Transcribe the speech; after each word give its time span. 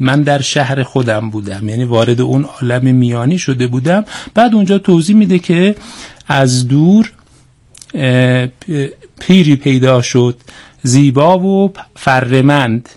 من 0.00 0.22
در 0.22 0.40
شهر 0.40 0.82
خودم 0.82 1.30
بودم. 1.30 1.68
یعنی 1.68 1.84
وارد 1.84 2.20
اون 2.20 2.44
عالم 2.44 2.94
میانی 2.94 3.38
شده 3.38 3.66
بودم. 3.66 4.04
بعد 4.34 4.54
اونجا 4.54 4.78
توضیح 4.78 5.16
میده 5.16 5.38
که 5.38 5.76
از 6.28 6.68
دور 6.68 7.12
پیری 9.20 9.56
پیدا 9.56 10.02
شد. 10.02 10.36
زیبا 10.82 11.38
و 11.38 11.72
فرمند. 11.96 12.88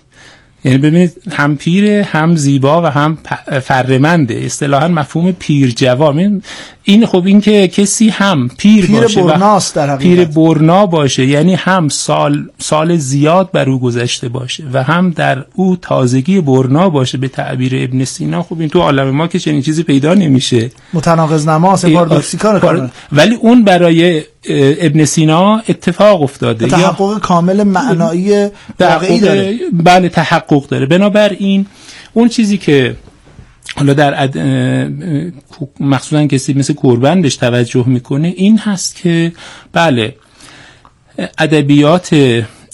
یعنی 0.64 0.78
ببینید 0.78 1.12
هم 1.32 1.56
پیر 1.56 1.90
هم 1.90 2.36
زیبا 2.36 2.82
و 2.82 2.86
هم 2.86 3.18
فرمنده. 3.62 4.34
اصطلاحا 4.34 4.88
مفهوم 4.88 5.32
پیر 5.32 5.70
جوان 5.70 6.42
این 6.84 7.06
خب 7.06 7.26
این 7.26 7.40
که 7.40 7.68
کسی 7.68 8.08
هم 8.08 8.48
پیر, 8.58 8.86
پیر 8.86 9.00
باشه 9.00 9.22
برناست 9.22 9.74
در 9.74 9.96
پیر 9.96 10.24
برنا 10.24 10.86
باشه 10.86 11.26
یعنی 11.26 11.54
هم 11.54 11.88
سال 11.88 12.48
سال 12.58 12.96
زیاد 12.96 13.50
بر 13.52 13.70
او 13.70 13.80
گذشته 13.80 14.28
باشه 14.28 14.64
و 14.72 14.82
هم 14.82 15.10
در 15.10 15.44
او 15.54 15.76
تازگی 15.76 16.40
برنا 16.40 16.88
باشه 16.88 17.18
به 17.18 17.28
تعبیر 17.28 17.72
ابن 17.74 18.04
سینا. 18.04 18.42
خب 18.42 18.60
این 18.60 18.68
تو 18.68 18.80
عالم 18.80 19.10
ما 19.10 19.26
که 19.26 19.38
چنین 19.38 19.62
چیزی 19.62 19.82
پیدا 19.82 20.14
نمیشه. 20.14 20.70
متناقض 20.92 21.48
نماز 21.48 21.84
پاردوکسیکا 21.84 22.90
ولی 23.12 23.34
اون 23.34 23.64
برای 23.64 24.22
ابن 24.48 25.04
سینا 25.04 25.62
اتفاق 25.68 26.22
افتاده. 26.22 26.68
تحقق 26.68 27.18
کامل 27.20 27.62
معنایی 27.62 28.48
واقعی 28.80 29.20
داره. 29.20 29.58
بله 29.72 30.08
تحقق 30.08 30.66
داره. 30.66 30.86
بنابراین 30.86 31.66
اون 32.12 32.28
چیزی 32.28 32.58
که 32.58 32.96
حالا 33.76 33.94
در 33.94 34.22
اد... 34.22 34.38
مخصوصا 35.80 36.26
کسی 36.26 36.54
مثل 36.54 36.74
کوربندش 36.74 37.36
توجه 37.36 37.88
می‌کنه 37.88 38.28
این 38.36 38.58
هست 38.58 38.96
که 38.96 39.32
بله 39.72 40.16
ادبیات 41.38 42.14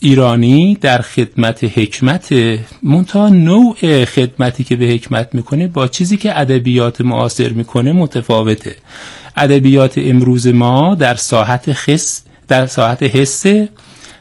ایرانی 0.00 0.78
در 0.80 0.98
خدمت 1.02 1.64
حکمت 1.64 2.34
منتها 2.82 3.28
نوع 3.28 4.04
خدمتی 4.04 4.64
که 4.64 4.76
به 4.76 4.84
حکمت 4.84 5.34
می‌کنه 5.34 5.68
با 5.68 5.88
چیزی 5.88 6.16
که 6.16 6.40
ادبیات 6.40 7.00
معاصر 7.00 7.48
می‌کنه 7.48 7.92
متفاوته. 7.92 8.76
ادبیات 9.36 9.94
امروز 9.96 10.46
ما 10.46 10.94
در 10.94 11.14
ساحت 11.14 11.72
خس 11.72 12.22
در 12.48 12.66
ساحت 12.66 13.02
حسه 13.02 13.68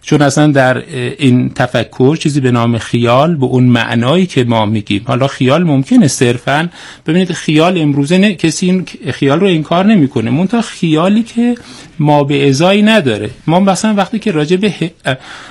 چون 0.08 0.22
اصلا 0.22 0.48
در 0.48 0.84
این 1.18 1.50
تفکر 1.50 2.16
چیزی 2.16 2.40
به 2.40 2.52
نام 2.52 2.78
خیال 2.78 3.36
به 3.36 3.46
اون 3.46 3.64
معنایی 3.64 4.26
که 4.26 4.44
ما 4.44 4.66
میگیم. 4.66 5.02
حالا 5.06 5.28
خیال 5.28 5.64
ممکنه 5.64 6.08
صرفا 6.08 6.70
ببینید 7.08 7.32
خیال 7.32 7.78
امروزه 7.78 8.18
نه 8.18 8.36
کسی 8.36 8.66
این 8.66 8.86
خیال 9.12 9.40
رو 9.40 9.48
انکار 9.48 9.86
نمی‌کنه. 9.86 10.32
مونتا 10.32 10.62
خیالی 10.62 11.24
که 11.24 11.56
ما 12.00 12.24
به 12.24 12.50
ازایی 12.50 12.82
نداره. 12.82 13.30
ما 13.48 13.60
مثلا 13.60 13.94
وقتی 13.94 14.20
که 14.20 14.32
راجع 14.32 14.58
به 14.58 14.74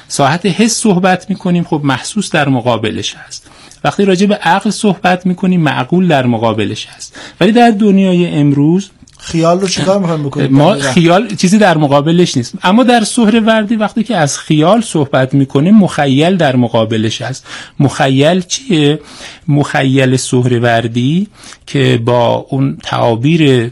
ساحت 0.09 0.47
حس 0.47 0.73
صحبت 0.73 1.31
می‌کنیم 1.31 1.65
خب 1.65 1.81
محسوس 1.85 2.31
در 2.31 2.49
مقابلش 2.49 3.15
هست. 3.15 3.51
وقتی 3.85 4.05
راجع 4.05 4.27
به 4.27 4.35
عقل 4.35 4.71
صحبت 4.71 5.27
می‌کنیم 5.27 5.61
معقول 5.61 6.09
در 6.09 6.27
مقابلش 6.27 6.87
هست. 6.87 7.21
ولی 7.41 7.53
در 7.53 7.71
دنیای 7.71 8.27
امروز 8.27 8.91
خیال 9.27 9.61
رو 9.61 9.69
چیکار 9.69 9.99
می‌خوایم 9.99 10.23
بکنیم؟ 10.23 10.53
ما 10.53 10.75
خیال 10.75 11.35
چیزی 11.37 11.59
در 11.59 11.77
مقابلش 11.77 12.37
نیست. 12.37 12.55
اما 12.63 12.83
در 12.83 13.05
وردی 13.41 13.77
وقتی 13.77 14.03
که 14.03 14.17
از 14.17 14.39
خیال 14.39 14.81
صحبت 14.81 15.35
می‌کنه 15.35 15.71
مخیل 15.71 16.37
در 16.37 16.57
مقابلش 16.57 17.23
هست. 17.23 17.47
مخیل 17.81 18.41
چیه؟ 18.41 19.01
مخیل 19.49 20.17
وردی 20.59 21.27
که 21.67 22.01
با 22.05 22.47
اون 22.51 22.79
تعابیر 22.83 23.71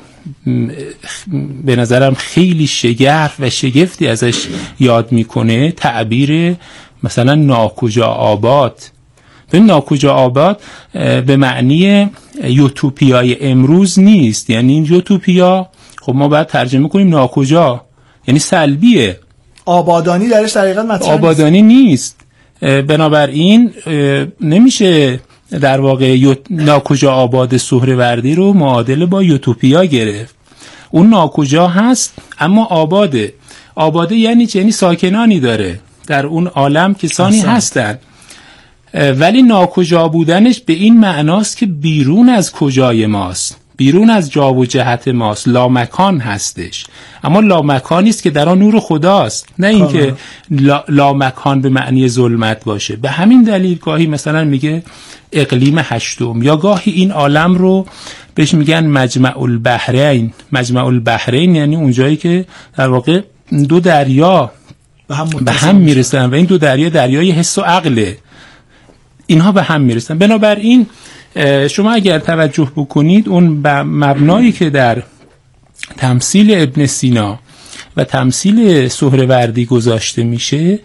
به 1.64 1.76
نظرم 1.76 2.14
خیلی 2.14 2.66
شگرف 2.66 3.34
و 3.40 3.50
شگفتی 3.50 4.08
ازش 4.08 4.46
یاد 4.80 5.12
می‌کنه 5.12 5.72
تعبیر 5.72 6.56
مثلا 7.02 7.34
ناکجا 7.34 8.06
آباد. 8.06 8.93
به 9.50 9.60
ناکجا 9.60 10.14
آباد 10.14 10.60
به 11.26 11.36
معنی 11.36 12.10
یوتوپیای 12.44 13.36
امروز 13.50 13.98
نیست. 13.98 14.50
یعنی 14.50 14.72
این 14.72 14.84
یوتوپیا 14.84 15.68
خب 16.02 16.14
ما 16.14 16.28
باید 16.28 16.46
ترجمه 16.46 16.88
کنیم 16.88 17.08
ناکجا 17.08 17.84
یعنی 18.28 18.40
سلبیه. 18.40 19.18
آبادانی 19.64 20.28
درش 20.28 20.52
در 20.52 20.82
مطرح 20.82 21.08
آبادانی 21.08 21.62
نیست, 21.62 22.20
بنابراین 22.60 23.72
نمیشه 24.40 25.20
در 25.60 25.80
واقع 25.80 26.34
ناکجا 26.50 27.12
آباد 27.12 27.56
سهروردی 27.56 28.34
رو 28.34 28.52
معادله 28.52 29.06
با 29.06 29.22
یوتوپیا 29.22 29.84
گرفت. 29.84 30.34
اون 30.90 31.10
ناکجا 31.10 31.68
هست 31.68 32.14
اما 32.38 32.64
آباده. 32.64 33.32
آباده 33.74 34.16
یعنی 34.16 34.46
چه؟ 34.46 34.58
یعنی 34.58 34.72
ساکنانی 34.72 35.40
داره. 35.40 35.80
در 36.06 36.26
اون 36.26 36.46
عالم 36.46 36.94
کسانی 36.94 37.40
هستند 37.40 38.00
ولی 38.94 39.42
ناکجا 39.42 40.08
بودنش 40.08 40.60
به 40.60 40.72
این 40.72 41.00
معناست 41.00 41.56
که 41.56 41.66
بیرون 41.66 42.28
از 42.28 42.52
کجای 42.52 43.06
ماست. 43.06 43.56
بیرون 43.76 44.10
از 44.10 44.30
جا 44.30 44.54
و 44.54 44.66
جهت 44.66 45.08
ماست. 45.08 45.48
لامکان 45.48 46.20
هستش. 46.20 46.86
اما 47.24 47.40
لامکانی 47.40 48.10
است 48.10 48.22
که 48.22 48.30
در 48.30 48.48
آن 48.48 48.58
نور 48.58 48.80
خداست. 48.80 49.48
نه 49.58 49.66
اینکه 49.66 50.14
لامکان 50.88 51.60
به 51.60 51.68
معنی 51.68 52.08
ظلمت 52.08 52.64
باشه. 52.64 52.96
به 52.96 53.10
همین 53.10 53.42
دلیل 53.42 53.78
گاهی 53.78 54.06
مثلا 54.06 54.44
میگه 54.44 54.82
اقلیم 55.32 55.78
هشتم. 55.78 56.42
یا 56.42 56.56
گاهی 56.56 56.92
این 56.92 57.10
عالم 57.10 57.54
رو 57.54 57.86
بهش 58.34 58.54
میگن 58.54 58.86
مجمع 58.86 59.42
البحرین 59.42 60.32
مجمع 60.52 60.84
البحرین 60.84 61.54
یعنی 61.54 61.76
اونجایی 61.76 62.16
که 62.16 62.44
در 62.76 62.88
واقع 62.88 63.20
دو 63.68 63.80
دریا 63.80 64.50
به 65.08 65.14
هم, 65.14 65.28
به 65.28 65.52
هم 65.52 65.76
می‌رسن 65.76 66.30
و 66.30 66.34
این 66.34 66.46
دو 66.46 66.58
دریا 66.58 66.88
دریای 66.88 67.30
حس 67.30 67.58
و 67.58 67.60
عقله. 67.60 68.18
اینها 69.26 69.52
به 69.52 69.62
هم 69.62 69.80
می‌رسن. 69.80 70.18
بنابراین 70.18 70.86
شما 71.70 71.92
اگر 71.92 72.18
توجه 72.18 72.72
بکنید 72.76 73.28
اون 73.28 73.44
مبنایی 73.82 74.52
که 74.52 74.70
در 74.70 75.02
تمثیل 75.96 76.54
ابن 76.62 76.86
سینا 76.86 77.38
و 77.96 78.04
تمثیل 78.04 78.88
سهروردی 78.88 79.64
گذاشته 79.64 80.24
میشه 80.24 80.78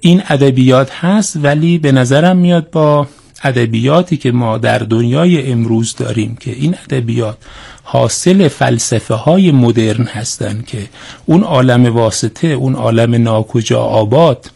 این 0.00 0.22
ادبیات 0.28 0.90
هست 0.90 1.36
ولی 1.42 1.78
به 1.78 1.92
نظرم 1.92 2.36
میاد 2.36 2.70
با 2.70 3.06
ادبیاتی 3.44 4.16
که 4.16 4.32
ما 4.32 4.58
در 4.58 4.78
دنیای 4.78 5.52
امروز 5.52 5.96
داریم 5.96 6.36
که 6.40 6.50
این 6.50 6.74
ادبیات 6.84 7.36
حاصل 7.82 8.48
فلسفه 8.48 9.14
های 9.14 9.50
مدرن 9.50 10.04
هستند 10.04 10.66
که 10.66 10.78
اون 11.26 11.42
عالم 11.42 11.86
واسطه 11.86 12.46
اون 12.46 12.74
عالم 12.74 13.22
ناکجا 13.22 13.80
آباد 13.80 14.50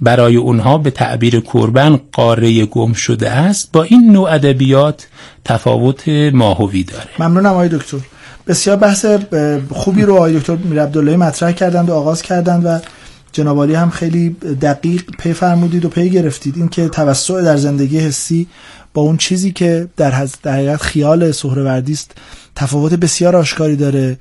برای 0.00 0.36
اونها 0.36 0.78
به 0.78 0.90
تعبیر 0.90 1.40
کربن 1.40 2.00
قاره 2.12 2.64
گم 2.64 2.92
شده 2.92 3.30
است 3.30 3.72
با 3.72 3.82
این 3.82 4.12
نوع 4.12 4.32
ادبیات 4.32 5.06
تفاوت 5.44 6.08
ماهوی 6.32 6.82
داره. 6.82 7.08
ممنونم 7.18 7.52
آقای 7.52 7.68
دکتر. 7.68 7.98
بسیار 8.46 8.76
بحث 8.76 9.06
خوبی 9.70 10.02
رو 10.02 10.14
آقای 10.14 10.38
دکتر 10.38 10.56
میر 10.56 10.82
عبداللهی 10.82 11.16
مطرح 11.16 11.52
کردند 11.52 11.90
و 11.90 11.94
آغاز 11.94 12.22
کردند 12.22 12.66
و 12.66 12.78
جنابالی 13.32 13.74
هم 13.74 13.90
خیلی 13.90 14.30
دقیق 14.62 15.02
پی 15.18 15.32
فرمودید 15.32 15.84
و 15.84 15.88
پی 15.88 16.10
گرفتید. 16.10 16.56
این 16.56 16.68
که 16.68 16.88
توسع 16.88 17.42
در 17.42 17.56
زندگی 17.56 17.98
حسی 17.98 18.46
با 18.94 19.02
اون 19.02 19.16
چیزی 19.16 19.52
که 19.52 19.88
در, 19.96 20.10
حقیقت 20.44 20.82
خیال 20.82 21.32
سهروردی 21.32 21.92
است 21.92 22.12
تفاوت 22.54 22.94
بسیار 22.94 23.36
آشکاری 23.36 23.76
داره 23.76 24.18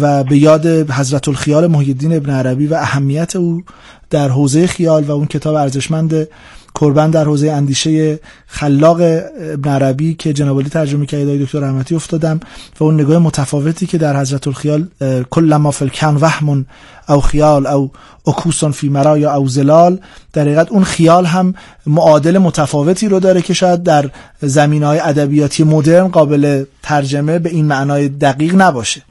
و 0.00 0.24
به 0.24 0.38
یاد 0.38 0.66
حضرت 0.66 1.28
الخیال 1.28 1.66
محی 1.66 1.96
ابن 2.02 2.30
عربی 2.30 2.66
و 2.66 2.74
اهمیت 2.74 3.36
او 3.36 3.62
در 4.10 4.28
حوزه 4.28 4.66
خیال 4.66 5.04
و 5.04 5.12
اون 5.12 5.26
کتاب 5.26 5.54
ارزشمند 5.54 6.28
کربن 6.74 7.10
در 7.10 7.24
حوزه 7.24 7.50
اندیشه 7.50 8.18
خلاق 8.46 9.00
ابن 9.00 9.70
عربی 9.70 10.14
که 10.14 10.32
جنابالی 10.32 10.68
ترجمه 10.68 11.06
کرده 11.06 11.38
دکتر 11.38 11.60
رحمتی 11.60 11.94
افتادم 11.94 12.40
و 12.80 12.84
اون 12.84 13.00
نگاه 13.00 13.18
متفاوتی 13.18 13.86
که 13.86 13.98
در 13.98 14.20
حضرت 14.20 14.48
الخیال 14.48 14.88
کل 15.30 15.56
ما 15.56 15.70
فلکن 15.70 16.16
وهم 16.16 16.66
او 17.08 17.20
خیال 17.20 17.66
او 17.66 17.90
اکوسون 18.26 18.72
فی 18.72 18.90
یا 19.16 19.34
او 19.34 19.48
زلال 19.48 19.98
در 20.32 20.42
حقیقت 20.42 20.72
اون 20.72 20.84
خیال 20.84 21.26
هم 21.26 21.54
معادل 21.86 22.38
متفاوتی 22.38 23.08
رو 23.08 23.20
داره 23.20 23.42
که 23.42 23.54
شاید 23.54 23.82
در 23.82 24.10
زمین 24.42 24.82
های 24.82 24.98
ادبیاتی 24.98 25.64
مدرن 25.64 26.08
قابل 26.08 26.64
ترجمه 26.82 27.38
به 27.38 27.50
این 27.50 27.66
معنای 27.66 28.08
دقیق 28.08 28.54
نباشه. 28.54 29.02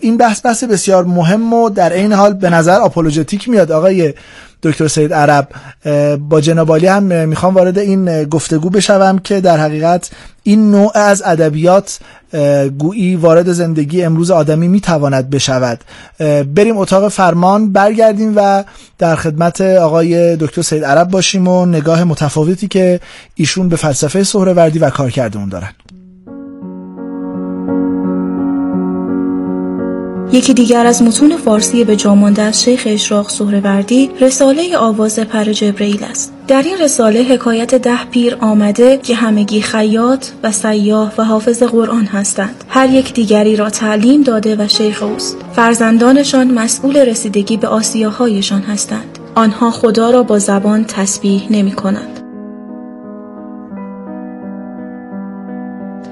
این 0.00 0.16
بحث 0.16 0.46
بحث 0.46 0.64
بسیار 0.64 1.04
مهم 1.04 1.52
و 1.52 1.70
در 1.70 1.92
این 1.92 2.12
حال 2.12 2.34
به 2.34 2.50
نظر 2.50 2.78
آپولوژتیک 2.80 3.48
میاد. 3.48 3.72
آقای 3.72 4.14
دکتر 4.62 4.88
سید 4.88 5.14
عرب 5.14 5.48
با 6.18 6.40
جنابالی 6.40 6.86
هم 6.86 7.28
می‌خوام 7.28 7.54
وارد 7.54 7.78
این 7.78 8.24
گفتگو 8.24 8.70
بشوم 8.70 9.18
که 9.18 9.40
در 9.40 9.56
حقیقت 9.56 10.10
این 10.42 10.70
نوع 10.70 10.92
از 10.94 11.22
ادبیات 11.26 11.98
گویی 12.78 13.16
وارد 13.16 13.52
زندگی 13.52 14.02
امروز 14.02 14.30
آدمی 14.30 14.68
می‌تواند 14.68 15.30
بشود. 15.30 15.80
بریم 16.54 16.78
اتاق 16.78 17.08
فرمان 17.08 17.72
برگردیم 17.72 18.32
و 18.36 18.64
در 18.98 19.16
خدمت 19.16 19.60
آقای 19.60 20.36
دکتر 20.36 20.62
سید 20.62 20.84
عرب 20.84 21.10
باشیم 21.10 21.48
و 21.48 21.66
نگاه 21.66 22.04
متفاوتی 22.04 22.68
که 22.68 23.00
ایشون 23.34 23.68
به 23.68 23.76
فلسفه 23.76 24.24
سهروردی 24.24 24.78
و 24.78 24.90
کارکردمون 24.90 25.48
دارن. 25.48 25.70
یکی 30.32 30.54
دیگر 30.54 30.86
از 30.86 31.02
متون 31.02 31.36
فارسی 31.36 31.84
به 31.84 31.96
جامانده 31.96 32.42
از 32.42 32.62
شیخ 32.62 32.82
اشراق 32.86 33.28
سهروردی 33.28 34.10
رساله 34.20 34.76
آواز 34.76 35.18
پر 35.18 35.44
جبرئیل 35.44 36.04
است. 36.04 36.32
در 36.48 36.62
این 36.62 36.78
رساله 36.78 37.22
حکایت 37.22 37.74
ده 37.74 38.04
پیر 38.04 38.36
آمده 38.40 38.96
که 38.96 39.14
همگی 39.14 39.60
خیاط 39.60 40.26
و 40.42 40.52
سیاه 40.52 41.12
و 41.18 41.24
حافظ 41.24 41.62
قرآن 41.62 42.04
هستند. 42.04 42.64
هر 42.68 42.90
یک 42.90 43.14
دیگری 43.14 43.56
را 43.56 43.70
تعلیم 43.70 44.22
داده 44.22 44.56
و 44.56 44.68
شیخ 44.68 45.02
اوست. 45.02 45.36
فرزندانشان 45.52 46.50
مسئول 46.50 46.96
رسیدگی 46.96 47.56
به 47.56 47.68
آسیاهایشان 47.68 48.62
هستند. 48.62 49.18
آنها 49.34 49.70
خدا 49.70 50.10
را 50.10 50.22
با 50.22 50.38
زبان 50.38 50.84
تسبیح 50.84 51.46
نمی 51.50 51.72
کنند. 51.72 52.20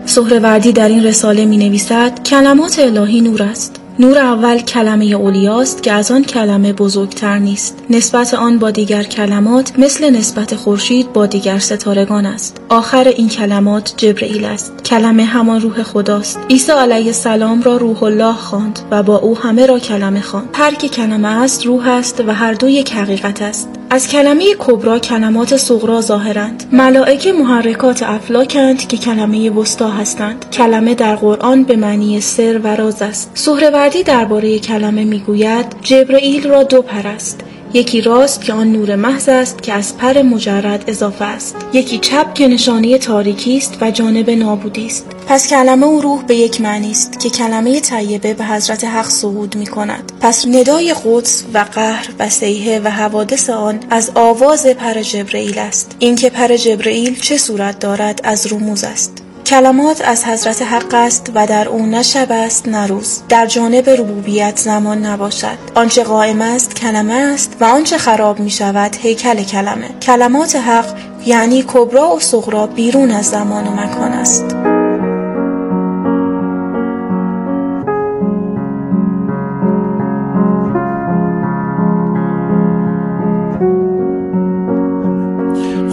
سهروردی 0.04 0.72
در 0.72 0.88
این 0.88 1.04
رساله 1.04 1.44
می 1.44 1.56
نویسد 1.56 2.22
کلمات 2.22 2.78
الهی 2.78 3.20
نور 3.20 3.42
است. 3.42 3.80
نور 3.98 4.18
اول 4.18 4.58
کلمه 4.58 5.04
اولیاست 5.04 5.82
که 5.82 5.92
از 5.92 6.10
آن 6.10 6.24
کلمه 6.24 6.72
بزرگتر 6.72 7.38
نیست. 7.38 7.84
نسبت 7.90 8.34
آن 8.34 8.58
با 8.58 8.70
دیگر 8.70 9.02
کلمات 9.02 9.78
مثل 9.78 10.10
نسبت 10.10 10.54
خورشید 10.54 11.12
با 11.12 11.26
دیگر 11.26 11.58
ستارگان 11.58 12.26
است. 12.26 12.60
آخر 12.68 13.08
این 13.08 13.28
کلمات 13.28 13.94
جبرئیل 13.96 14.44
است. 14.44 14.84
کلمه 14.84 15.24
همان 15.24 15.60
روح 15.60 15.82
خداست. 15.82 16.38
عیسی 16.50 16.72
علیه 16.72 17.06
السلام 17.06 17.62
را 17.62 17.76
روح 17.76 18.02
الله 18.02 18.32
خواند 18.34 18.78
و 18.90 19.02
با 19.02 19.16
او 19.16 19.38
همه 19.38 19.66
را 19.66 19.78
کلمه 19.78 20.20
خواند. 20.20 20.48
هر 20.54 20.74
که 20.74 20.88
کلمه 20.88 21.28
است 21.28 21.66
روح 21.66 21.88
است 21.88 22.20
و 22.20 22.34
هر 22.34 22.52
دو 22.52 22.68
یک 22.68 22.92
حقیقت 22.92 23.42
است. 23.42 23.68
از 23.90 24.08
کلمه 24.08 24.54
کبرا 24.58 24.98
کلمات 24.98 25.56
صغرا 25.56 26.00
ظاهرند. 26.00 26.64
ملائکه 26.72 27.32
محرکات 27.32 28.02
افلاکند 28.02 28.88
که 28.88 28.96
کلمه 28.96 29.50
وسطا 29.50 29.90
هستند. 29.90 30.44
کلمه 30.52 30.94
در 30.94 31.16
قرآن 31.16 31.64
به 31.64 31.76
معنی 31.76 32.20
سر 32.20 32.58
و 32.58 32.66
راز 32.66 33.02
است. 33.02 33.30
سهروردی 33.34 34.02
درباره 34.02 34.58
کلمه 34.58 35.04
می‌گوید 35.04 35.66
جبرئیل 35.82 36.48
را 36.48 36.62
دو 36.62 36.82
پر 36.82 37.06
است 37.06 37.40
یکی 37.74 38.00
راست 38.00 38.44
که 38.44 38.52
آن 38.52 38.72
نور 38.72 38.96
محض 38.96 39.28
است 39.28 39.62
که 39.62 39.72
از 39.72 39.96
پر 39.96 40.22
مجرد 40.22 40.84
اضافه 40.86 41.24
است. 41.24 41.56
یکی 41.72 41.98
چپ 41.98 42.34
که 42.34 42.48
نشانه 42.48 42.98
تاریکی 42.98 43.56
است 43.56 43.78
و 43.80 43.90
جانب 43.90 44.30
نابودی 44.30 44.86
است. 44.86 45.06
پس 45.26 45.48
کلمه 45.48 45.86
و 45.86 46.00
روح 46.00 46.22
به 46.22 46.36
یک 46.36 46.60
معنی 46.60 46.90
است 46.90 47.20
که 47.20 47.30
کلمه 47.30 47.80
طیبه 47.80 48.34
به 48.34 48.44
حضرت 48.44 48.84
حق 48.84 49.08
صعود 49.08 49.56
می 49.56 49.66
کند. 49.66 50.12
پس 50.20 50.46
ندای 50.46 50.94
قدس 51.04 51.44
و 51.54 51.58
قهر 51.58 52.08
و 52.18 52.28
سیحه 52.28 52.80
و 52.80 52.88
حوادث 52.88 53.50
آن 53.50 53.80
از 53.90 54.10
آواز 54.14 54.66
پر 54.66 55.02
جبرئیل 55.02 55.58
است. 55.58 55.96
اینکه 55.98 56.30
پر 56.30 56.56
جبرئیل 56.56 57.20
چه 57.20 57.38
صورت 57.38 57.78
دارد 57.78 58.20
از 58.24 58.52
رموز 58.52 58.84
است. 58.84 59.25
کلمات 59.46 60.02
از 60.04 60.24
حضرت 60.24 60.62
حق 60.62 60.94
است 60.94 61.32
و 61.34 61.46
در 61.46 61.68
او 61.68 61.86
نه 61.86 62.02
شب 62.02 62.26
است 62.30 62.68
نه 62.68 62.86
روز. 62.86 63.22
در 63.28 63.46
جانب 63.46 63.90
ربوبیت 63.90 64.56
زمان 64.58 65.06
نباشد. 65.06 65.58
آنچه 65.74 66.04
قائم 66.04 66.40
است 66.40 66.74
کلمه 66.74 67.14
است 67.14 67.56
و 67.60 67.64
آنچه 67.64 67.98
خراب 67.98 68.40
می 68.40 68.50
شود 68.50 68.96
هیکل 69.00 69.42
کلمه. 69.42 69.88
کلمات 70.02 70.56
حق 70.56 70.96
یعنی 71.26 71.64
کبرا 71.68 72.16
و 72.16 72.20
صغرا 72.20 72.66
بیرون 72.66 73.10
از 73.10 73.26
زمان 73.26 73.66
و 73.66 73.70
مکان 73.70 74.12
است. 74.12 74.75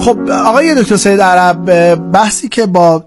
خب 0.04 0.30
آقای 0.32 0.76
دکتر 0.76 0.98
سید 0.98 1.22
عرب 1.22 1.96
بحثی 2.12 2.50
که 2.50 2.66
با 2.66 3.06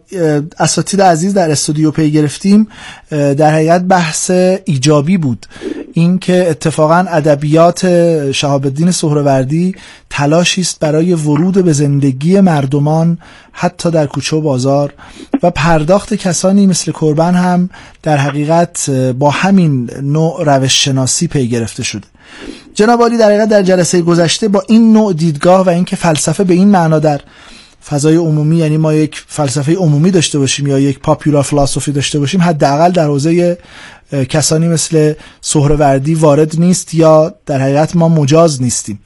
اساتید 0.58 1.02
عزیز 1.02 1.34
در 1.34 1.50
استودیو 1.50 1.90
پی 1.90 2.10
گرفتیم 2.10 2.69
در 3.10 3.50
حقیقت 3.50 3.82
بحث 3.82 4.31
ایجابی 4.64 5.19
بود. 5.19 5.46
اینکه 5.93 6.50
اتفاقا 6.50 7.06
ادبیات 7.08 7.87
شهاب 8.32 8.64
الدین 8.64 8.90
سهروردی 8.90 9.75
تلاشی 10.10 10.60
است 10.60 10.81
برای 10.81 11.14
ورود 11.14 11.64
به 11.64 11.72
زندگی 11.72 12.40
مردمان 12.40 13.19
حتی 13.52 13.90
در 13.90 14.06
کوچه 14.06 14.37
و 14.37 14.40
بازار. 14.40 14.94
و 15.43 15.50
پرداخت 15.50 16.14
کسانی 16.14 16.66
مثل 16.66 16.93
کربن 16.93 17.34
هم 17.34 17.70
در 18.02 18.16
حقیقت 18.16 18.90
با 18.90 19.31
همین 19.31 19.90
نوع 20.02 20.44
روش 20.44 20.84
شناسی 20.84 21.26
پی 21.26 21.48
گرفته 21.48 21.82
شده. 21.82 22.06
جناب 22.75 23.00
عالی 23.00 23.19
در 23.19 23.44
در 23.44 23.62
جلسه 23.62 24.02
گذشته 24.02 24.49
با 24.49 24.62
این 24.69 24.93
نوع 24.93 25.12
دیدگاه 25.12 25.67
و 25.67 25.69
اینکه 25.69 25.96
فلسفه 25.96 26.44
به 26.44 26.55
این 26.55 26.69
معنا 26.69 26.99
در 26.99 27.20
فضای 27.90 28.17
عمومی 28.17 28.56
یعنی 28.56 28.76
ما 28.76 28.94
یک 28.94 29.25
فلسفه 29.26 29.75
عمومی 29.75 30.11
داشته 30.11 30.38
باشیم 30.38 30.67
یا 30.67 30.78
یک 30.78 30.99
پاپولار 31.00 31.43
فلسفی 31.43 31.93
داشته 31.93 32.19
باشیم 32.19 32.43
حداقل 32.43 32.90
در 32.90 33.05
حوزه 33.05 33.58
کسانی 34.28 34.69
مثل 34.69 35.12
سهروردی 35.40 36.14
وارد 36.14 36.52
نیست 36.58 36.94
یا 36.94 37.34
در 37.46 37.58
حقیقت 37.58 37.96
ما 37.96 38.08
مجاز 38.08 38.62
نیستیم. 38.62 39.00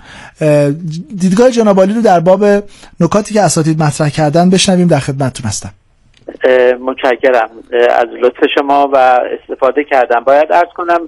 دیدگاه 1.17 1.51
جناب 1.51 1.79
عالی 1.79 1.95
رو 1.95 2.03
در 2.03 2.21
باب 2.21 2.45
نکاتی 3.01 3.35
که 3.35 3.41
اساتید 3.41 3.83
مطرح 3.83 4.09
کردن 4.09 4.51
بشنویم 4.51 4.89
در 4.89 4.99
خدمتتون 4.99 5.47
هستم. 5.47 5.71
متشکرم. 6.81 7.51
از 7.91 8.07
لطف 8.23 8.45
شما 8.59 8.91
و 8.93 8.97
استفاده 9.41 9.85
کردم. 9.85 10.25
باید 10.25 10.53
ارز 10.53 10.69
کنم 10.77 11.01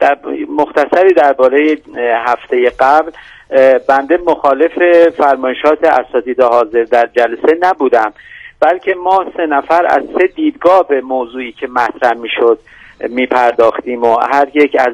در 0.00 0.18
مختصری 0.56 1.14
درباره 1.14 1.78
هفته 2.26 2.70
قبل 2.80 3.10
بنده 3.88 4.18
مخالف 4.26 4.72
فرمایشات 5.16 5.84
اساتید 5.84 6.40
حاضر 6.40 6.84
در 6.84 7.08
جلسه 7.16 7.58
نبودم 7.60 8.12
بلکه 8.60 8.94
ما 8.94 9.24
سه 9.36 9.46
نفر 9.46 9.86
از 9.86 10.02
سه 10.18 10.26
دیدگاه 10.26 10.88
به 10.88 11.00
موضوعی 11.00 11.52
که 11.52 11.66
مطرح 11.66 12.14
می‌شد 12.18 12.58
میپرداختیم 13.08 14.02
و 14.02 14.16
هر 14.32 14.48
یک 14.54 14.76
از 14.78 14.92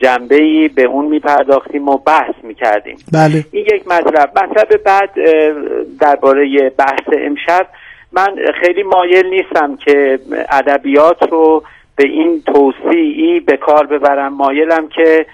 جنبه 0.00 0.34
ای 0.34 0.68
به 0.68 0.82
اون 0.82 1.04
میپرداختیم 1.04 1.88
و 1.88 1.98
بحث 1.98 2.34
می‌کردیم 2.42 2.96
بله. 3.12 3.44
این 3.52 3.66
یک 3.74 3.88
مطلب 3.88 4.38
مطلب 4.38 4.82
بعد 4.84 5.10
درباره 6.00 6.70
بحث 6.78 7.08
امشب 7.12 7.66
من 8.12 8.36
خیلی 8.60 8.82
مایل 8.82 9.26
نیستم 9.26 9.76
که 9.76 10.18
ادبیات 10.50 11.22
رو 11.30 11.62
به 12.00 12.08
این 12.08 12.42
توصیعی 12.42 13.40
به 13.40 13.56
کار 13.56 13.86
ببرم. 13.86 14.34
مایلم 14.34 14.88
که 14.88 15.26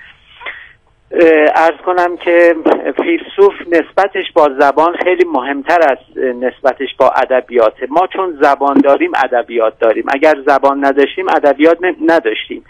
ارز 1.55 1.77
کنم 1.87 2.17
که 2.17 2.57
فیلسوف 2.97 3.55
نسبتش 3.67 4.33
با 4.35 4.51
زبان 4.61 4.97
خیلی 4.97 5.25
مهمتر 5.25 5.81
از 5.83 5.99
نسبتش 6.19 6.89
با 6.99 7.09
ادبیات 7.09 7.75
ما 7.89 8.07
چون 8.07 8.39
زبان 8.43 8.79
داریم 8.81 9.13
ادبیات 9.25 9.79
داریم. 9.79 10.05
اگر 10.09 10.35
زبان 10.47 10.85
نداشتیم 10.85 11.29
ادبیات 11.29 11.79
نداشتیم. 12.07 12.65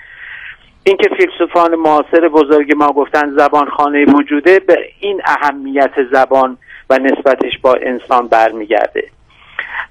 اینکه 0.85 1.09
فیلسوفان 1.17 1.75
معاصر 1.75 2.29
بزرگ 2.29 2.73
ما 2.77 2.87
گفتن 2.87 3.31
زبان 3.39 3.69
خانه 3.71 4.05
وجوده 4.05 4.59
به 4.59 4.79
این 5.01 5.23
اهمیت 5.25 5.93
زبان 6.13 6.59
و 6.91 6.99
نسبتش 6.99 7.59
با 7.63 7.75
انسان 7.83 8.29
برمیگرده. 8.29 9.05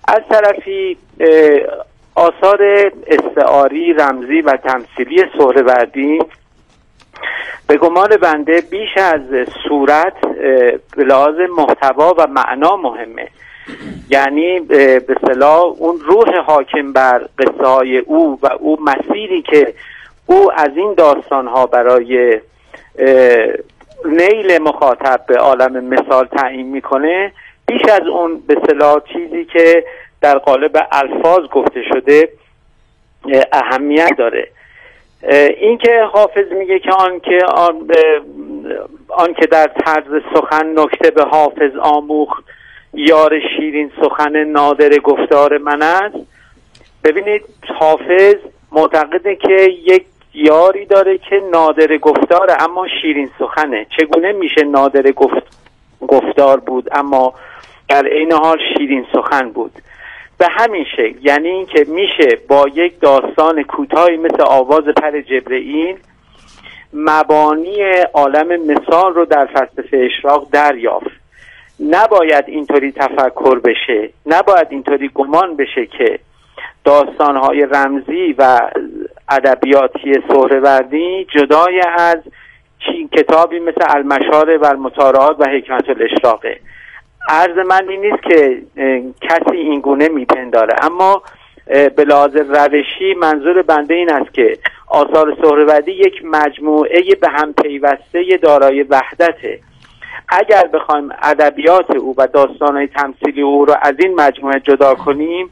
از 0.08 0.22
طرفی 0.30 0.98
آثار 2.16 2.92
استعاری 3.08 3.94
رمزی 3.94 4.42
و 4.42 4.58
تمثیلی 4.58 5.24
سهروردی 5.38 6.20
به 7.68 7.78
گمان 7.78 8.18
بنده 8.22 8.62
بیش 8.62 8.98
از 8.98 9.22
صورت 9.68 10.22
به 10.98 11.04
لحاظ 11.04 11.36
محتوا 11.58 12.16
و 12.18 12.28
معنا 12.28 12.78
مهمه. 12.78 13.28
یعنی 14.10 14.60
به 14.60 15.16
صلاح 15.28 15.64
اون 15.78 16.00
روح 16.00 16.40
حاکم 16.40 16.94
بر 16.94 17.28
قصه 17.40 17.68
های 17.68 17.98
او 17.98 18.40
و 18.42 18.50
او 18.60 18.78
مسیری 18.84 19.42
که 19.42 19.74
او 20.26 20.52
از 20.54 20.70
این 20.76 20.94
داستان 20.94 21.48
ها 21.48 21.66
برای 21.66 22.40
نیل 24.06 24.62
مخاطب 24.62 25.22
به 25.28 25.38
عالم 25.38 25.84
مثال 25.84 26.26
تعیین 26.26 26.68
می‌کنه 26.68 27.32
بیش 27.68 27.82
از 27.86 28.08
اون 28.08 28.42
به 28.48 28.58
صلاح 28.68 29.00
چیزی 29.14 29.46
که 29.46 29.84
در 30.22 30.38
قالب 30.38 30.88
الفاظ 30.92 31.48
گفته 31.48 31.84
شده 31.94 32.30
اهمیت 33.52 34.12
داره. 34.18 34.48
این 35.58 35.78
که 35.78 36.02
حافظ 36.14 36.52
میگه 36.52 36.80
که 36.80 36.92
آن 36.92 37.20
که 37.20 37.46
آن, 37.46 37.88
آن 39.10 39.34
که 39.34 39.46
در 39.46 39.68
طرز 39.68 40.22
سخن 40.34 40.80
نکته 40.80 41.12
به 41.12 41.24
حافظ 41.24 41.76
آموخت 41.82 42.44
یار 42.94 43.40
شیرین 43.40 43.92
سخن 44.02 44.44
نادر 44.44 44.98
گفتار 44.98 45.58
من 45.58 45.82
است. 45.82 46.16
ببینید 47.04 47.42
حافظ 47.80 48.36
معتقده 48.72 49.36
که 49.36 49.54
یک 49.86 50.06
یاری 50.34 50.86
داره 50.86 51.18
که 51.18 51.42
نادر 51.52 51.98
گفتاره 51.98 52.64
اما 52.64 52.88
شیرین 53.02 53.30
سخنه. 53.40 53.88
چگونه 53.98 54.32
میشه 54.32 54.64
نادر 54.64 55.12
گفت 55.12 55.44
گفتار 56.08 56.60
بود 56.60 56.90
اما 56.92 57.34
در 57.90 58.08
عین 58.08 58.32
حال 58.32 58.58
شیرین 58.78 59.06
سخن 59.14 59.50
بود؟ 59.50 59.72
به 60.38 60.48
همین 60.50 60.86
شکل. 60.98 61.18
یعنی 61.22 61.48
اینکه 61.48 61.86
میشه 61.88 62.38
با 62.48 62.66
یک 62.76 63.00
داستان 63.00 63.64
کوتاهی 63.64 64.18
مثل 64.18 64.42
آواز 64.42 64.84
پر 64.84 65.22
جبرئیل 65.22 65.98
مبانی 66.94 67.78
عالم 68.14 68.62
مثال 68.62 69.14
رو 69.14 69.26
در 69.26 69.46
فلسفه 69.46 70.10
اشراق 70.12 70.48
دریافت. 70.52 71.26
نباید 71.80 72.44
اینطوری 72.48 72.92
تفکر 72.92 73.60
بشه 73.60 74.10
نباید 74.26 74.68
اینطوری 74.70 75.12
گمان 75.14 75.56
بشه 75.56 75.86
که 75.86 76.20
داستانهای 76.84 77.68
رمزی 77.72 78.36
و 78.38 78.60
ادبیاتی 79.30 80.14
سهروردی 80.28 81.28
جدای 81.36 81.82
از 81.98 82.18
کتابی 83.12 83.60
مثل 83.60 83.82
المشاره 83.90 84.58
و 84.58 84.66
المطارعات 84.66 85.40
و 85.40 85.50
حکمت 85.50 85.90
الاشراقه. 85.90 86.60
عرض 87.30 87.58
من 87.58 87.90
این 87.90 88.02
نیست 88.02 88.24
که 88.24 88.62
کسی 89.22 89.58
این 89.58 89.80
گونه 89.80 90.10
میپنداره. 90.10 90.76
اما 90.82 91.22
به 91.66 92.06
لحاظ 92.08 92.36
روشی 92.36 93.14
منظور 93.14 93.62
بنده 93.62 93.94
این 93.94 94.12
است 94.12 94.34
که 94.34 94.58
آثار 94.88 95.38
سهروردی 95.42 95.92
یک 95.92 96.26
مجموعه 96.26 97.16
به 97.22 97.30
هم 97.30 97.54
پیوسته 97.54 98.38
دارای 98.42 98.84
وحدته. 98.84 99.60
اگر 100.30 100.68
بخوایم 100.74 101.10
ادبیات 101.24 101.96
او 101.96 102.16
و 102.18 102.28
داستانهای 102.28 102.88
تمثیلی 102.88 103.42
او 103.42 103.66
را 103.66 103.76
از 103.76 103.94
این 104.00 104.16
مجموعه 104.16 104.60
جدا 104.60 104.96
کنیم 104.96 105.50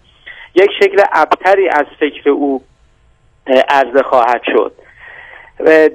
یک 0.56 0.70
شکل 0.80 1.02
ابتری 1.14 1.70
از 1.70 1.86
فکر 2.00 2.30
او 2.30 2.62
عرضه 3.70 4.04
خواهد 4.04 4.42
شد. 4.46 4.74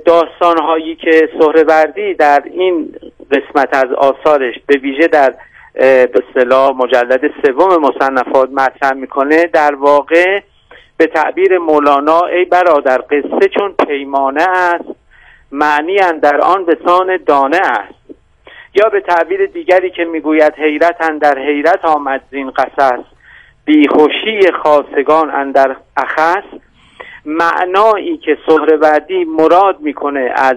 داستانهایی 0.04 0.96
که 0.96 1.28
سهروردی 1.40 2.14
در 2.14 2.42
این 2.52 2.94
قسمت 3.30 3.76
از 3.76 3.92
آثارش 3.92 4.54
به 4.66 4.76
ویژه 4.76 5.06
در 5.06 5.34
به 5.78 6.10
اصطلاح 6.28 6.76
مجلد 6.76 7.30
سوم 7.46 7.82
مصنفات 7.82 8.50
مطرح 8.50 8.92
می‌کنه. 8.92 9.46
در 9.46 9.74
واقع 9.74 10.40
به 10.96 11.06
تعبیر 11.06 11.58
مولانا 11.58 12.20
ای 12.20 12.44
برادر 12.44 12.98
قصه 12.98 13.48
چون 13.48 13.74
پیمانه 13.86 14.42
است 14.42 14.84
معنی 15.52 15.98
در 16.22 16.40
آن 16.40 16.64
به 16.64 16.78
سان 16.86 17.18
دانه 17.26 17.56
است. 17.56 17.94
یا 18.74 18.88
به 18.88 19.00
تعبیر 19.00 19.46
دیگری 19.46 19.90
که 19.90 20.04
می‌گوید 20.04 20.54
حیرت 20.54 21.18
در 21.18 21.38
حیرت 21.38 21.84
آمد 21.84 22.20
زین 22.30 22.50
قصص 22.50 23.00
بیخوشی 23.64 24.52
خاصگان 24.62 25.30
اندر 25.30 25.76
اخص. 25.96 26.44
معنایی 27.24 28.16
که 28.16 28.38
سهروردی 28.46 29.24
مراد 29.24 29.80
می‌کنه 29.80 30.32
از 30.36 30.56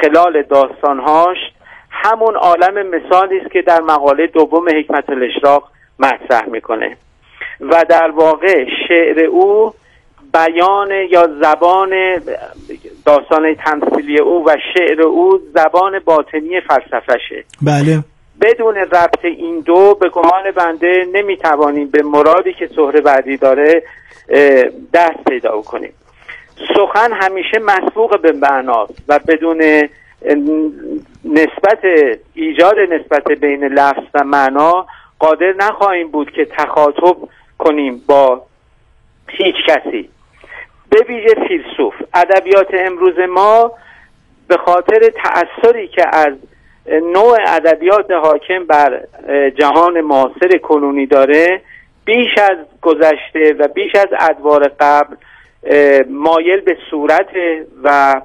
خلال 0.00 0.42
داستانهاش 0.42 1.38
همون 2.02 2.36
عالم 2.36 2.86
مثالی 2.86 3.38
است 3.38 3.50
که 3.50 3.62
در 3.62 3.80
مقاله 3.80 4.26
دوم 4.26 4.68
حکمت 4.68 5.10
الاشراق 5.10 5.70
مطرح 5.98 6.46
می‌کنه. 6.48 6.96
و 7.60 7.84
در 7.88 8.10
واقع 8.10 8.64
شعر 8.88 9.24
او 9.24 9.72
بیان 10.32 10.90
یا 11.10 11.28
زبان 11.42 11.90
داستان 13.06 13.54
تمثیلی 13.54 14.20
او 14.20 14.44
و 14.46 14.56
شعر 14.74 15.02
او 15.02 15.38
زبان 15.54 15.98
باطنی 16.04 16.60
فلسفهشه. 16.60 17.44
بله. 17.62 17.98
بدون 18.40 18.74
ربط 18.74 19.24
این 19.24 19.60
دو 19.60 19.94
به 20.00 20.08
گمان 20.08 20.50
بنده 20.56 21.06
نمی‌توانیم 21.12 21.88
به 21.90 22.02
مرادی 22.02 22.52
که 22.52 22.66
سهره 22.76 23.00
بعدی 23.00 23.36
داره 23.36 23.82
دست 24.92 25.24
پیدا 25.28 25.62
کنیم. 25.62 25.92
سخن 26.76 27.12
همیشه 27.12 27.58
مسبوق 27.58 28.20
به 28.20 28.32
معناست 28.32 29.02
و 29.08 29.18
بدون 29.28 29.88
نسبت 31.24 31.84
ایجاد 32.34 32.78
نسبت 32.78 33.32
بین 33.32 33.64
لفظ 33.64 34.02
و 34.14 34.24
معنا 34.24 34.86
قادر 35.18 35.52
نخواهیم 35.52 36.10
بود 36.10 36.30
که 36.30 36.44
تخاطب 36.44 37.16
کنیم 37.58 38.02
با 38.06 38.42
هیچ 39.28 39.54
کسی. 39.68 40.08
به 40.90 41.04
ویژه 41.08 41.34
فیلسوف 41.48 41.94
ادبیات 42.14 42.68
امروز 42.74 43.18
ما 43.28 43.72
به 44.48 44.56
خاطر 44.56 45.10
تأثری 45.10 45.88
که 45.88 46.16
از 46.16 46.34
نوع 46.86 47.38
ادبیات 47.46 48.10
حاکم 48.10 48.64
بر 48.64 49.00
جهان 49.58 50.00
معاصر 50.00 50.58
کنونی 50.62 51.06
داره 51.06 51.60
بیش 52.04 52.38
از 52.38 52.56
گذشته 52.82 53.52
و 53.58 53.68
بیش 53.68 53.94
از 53.94 54.08
ادوار 54.18 54.72
قبل 54.80 55.16
مایل 56.08 56.60
به 56.60 56.76
صورت 56.90 57.28
و 57.82 58.20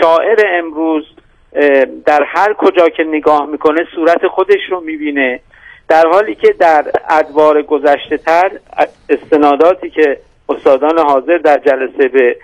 شاعر 0.00 0.40
امروز 0.46 1.04
در 2.06 2.22
هر 2.26 2.52
کجا 2.52 2.88
که 2.88 3.04
نگاه 3.04 3.46
می‌کنه 3.46 3.86
صورت 3.94 4.26
خودش 4.26 4.60
رو 4.70 4.80
می‌بینه. 4.80 5.40
در 5.88 6.06
حالی 6.06 6.34
که 6.34 6.52
در 6.52 6.84
ادوار 7.08 7.62
گذشته 7.62 8.16
تر 8.16 8.50
استناداتی 9.08 9.90
که 9.90 10.18
استادان 10.48 10.98
حاضر 10.98 11.38
در 11.38 11.58
جلسه 11.58 12.08
به 12.08 12.36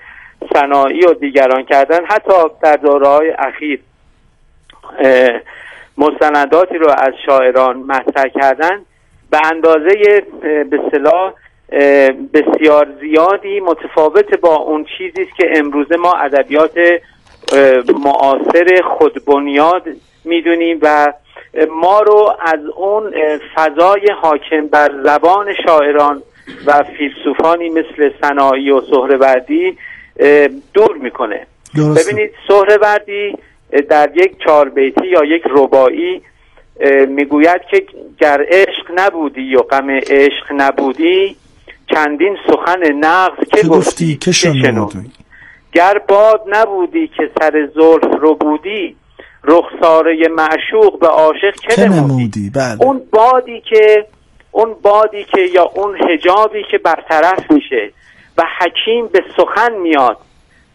صناعی 0.54 1.06
و 1.06 1.14
دیگران 1.14 1.64
کردن 1.64 2.04
حتی 2.04 2.32
در 2.62 2.76
دوره 2.76 3.08
های 3.08 3.30
اخیر 3.38 3.80
مستنداتی 5.99 6.78
رو 6.78 6.90
از 6.90 7.12
شاعران 7.26 7.76
مطرح 7.76 8.28
کردن 8.28 8.82
به 9.30 9.38
اندازه 9.52 10.22
به 10.42 10.80
صلاح 10.90 11.32
بسیار 12.35 12.88
زیادی 13.00 13.61
متفاوت 13.61 14.41
با 14.41 14.57
اون 14.57 14.87
چیزی 14.99 15.23
است 15.23 15.37
که 15.37 15.47
امروزه 15.57 15.97
ما 15.97 16.12
ادبیات 16.12 16.79
معاصر 18.05 18.83
خودبنیاد 18.99 19.83
می‌دونیم 20.25 20.79
و 20.83 21.12
ما 21.71 22.00
رو 22.00 22.33
از 22.41 22.61
اون 22.76 23.14
فضای 23.55 24.11
حاکم 24.23 24.67
بر 24.67 24.91
زبان 25.05 25.55
شاعران 25.67 26.23
و 26.67 26.83
فیلسوفانی 26.83 27.69
مثل 27.69 28.11
صناعی 28.21 28.71
و 28.71 28.81
سهروردی 28.81 29.79
دور 30.75 30.97
می‌کنه. 30.97 31.47
ببینید 31.76 32.31
سهروردی 32.49 33.37
در 33.88 34.11
یک 34.14 34.38
چهار 34.45 34.69
بیتی 34.69 35.07
یا 35.07 35.25
یک 35.25 35.43
ربایی 35.50 36.23
می‌گوید 37.09 37.61
که 37.71 37.85
گر 38.19 38.47
عشق 38.49 38.91
نبودی 38.95 39.43
یا 39.43 39.61
غم 39.61 39.91
عشق 39.91 40.47
نبودی 40.50 41.37
چندین 41.94 42.37
سخن 42.46 42.92
نغز 42.94 43.49
که 43.49 43.68
گفتی 43.68 44.16
که 44.16 44.32
شنودی 44.32 45.11
گر 45.72 45.99
باد 46.08 46.42
نبودی 46.46 47.08
که 47.08 47.30
سر 47.40 47.68
زلف 47.75 48.20
رو 48.20 48.34
بودی 48.34 48.96
رخساره 49.44 50.28
معشوق 50.28 51.00
به 51.00 51.06
عاشق 51.06 51.54
چه 51.54 51.88
نمودی؟ 51.88 52.50
بله. 52.50 52.82
اون 52.82 53.02
بادی 53.12 53.61
که 53.61 54.06
اون 54.50 54.75
بادی 54.82 55.25
که 55.25 55.40
یا 55.40 55.70
اون 55.75 55.96
هجابی 56.11 56.62
که 56.70 56.78
برطرف 56.78 57.50
میشه 57.50 57.90
و 58.38 58.42
حکیم 58.58 59.06
به 59.06 59.20
سخن 59.37 59.72
میاد 59.72 60.16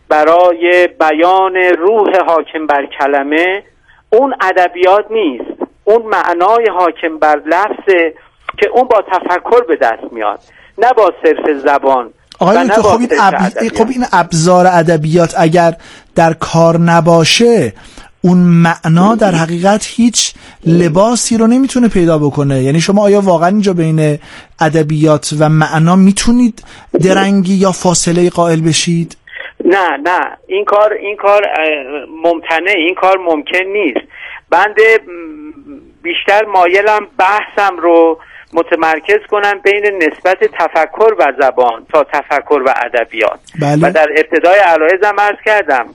برای 0.10 0.88
بیان 1.00 1.56
روح 1.56 2.10
حاکم 2.28 2.68
بر 2.68 2.86
کلمه 3.00 3.64
اون 4.10 4.36
ادبیات 4.42 5.12
نیست. 5.12 5.68
اون 5.84 6.02
معنای 6.02 6.68
حاکم 6.70 7.18
بر 7.18 7.42
لفظه 7.46 8.14
که 8.58 8.68
اون 8.74 8.88
با 8.88 9.04
تفکر 9.12 9.64
به 9.68 9.76
دست 9.76 10.14
میاد 10.14 10.40
نه 10.78 10.94
با 10.94 11.14
صرف 11.24 11.58
زبان 11.66 12.10
آقای 12.40 12.70
خب 12.70 13.00
این, 13.62 13.70
خب 13.70 13.88
این 13.90 14.06
ابزار 14.14 14.68
ادبیات 14.68 15.36
اگر 15.38 15.74
در 16.16 16.34
کار 16.34 16.78
نباشه 16.78 17.74
اون 18.22 18.38
معنا 18.38 19.16
در 19.16 19.32
حقیقت 19.32 19.88
هیچ 19.96 20.34
لباسی 20.66 21.38
رو 21.38 21.48
نمی‌تونه 21.48 21.88
پیدا 21.88 22.18
بکنه. 22.18 22.64
یعنی 22.64 22.82
شما 22.82 23.04
آیا 23.04 23.22
واقعا 23.22 23.48
اینجا 23.48 23.74
بین 23.74 24.20
ادبیات 24.62 25.34
و 25.40 25.50
معنا 25.50 25.96
می‌تونید 25.96 26.64
درنگی 27.04 27.54
یا 27.54 27.72
فاصله 27.72 28.30
قائل 28.30 28.62
بشید؟ 28.62 29.18
نه 29.66 29.98
نه. 30.04 30.20
این 30.48 30.66
کار 30.66 30.94
این 30.94 31.16
کار 31.16 31.42
ممتنه. 32.24 32.72
این 32.76 32.96
کار 32.96 33.18
ممکن 33.18 33.66
نیست. 33.74 34.08
بنده 34.50 35.00
بیشتر 36.02 36.46
مایلم 36.46 37.08
بحثم 37.18 37.78
رو 37.78 38.20
متمرکز 38.54 39.20
کنم 39.32 39.60
بین 39.64 40.04
نسبت 40.04 40.38
تفکر 40.44 41.14
و 41.20 41.34
زبان 41.42 41.86
تا 41.94 42.04
تفکر 42.04 42.62
و 42.66 42.74
ادبیات. 42.86 43.40
بله. 43.62 43.88
و 43.88 43.92
در 43.92 44.08
ابتدای 44.18 44.60
علایزم 44.60 45.16
ارز 45.20 45.38
کردم 45.46 45.86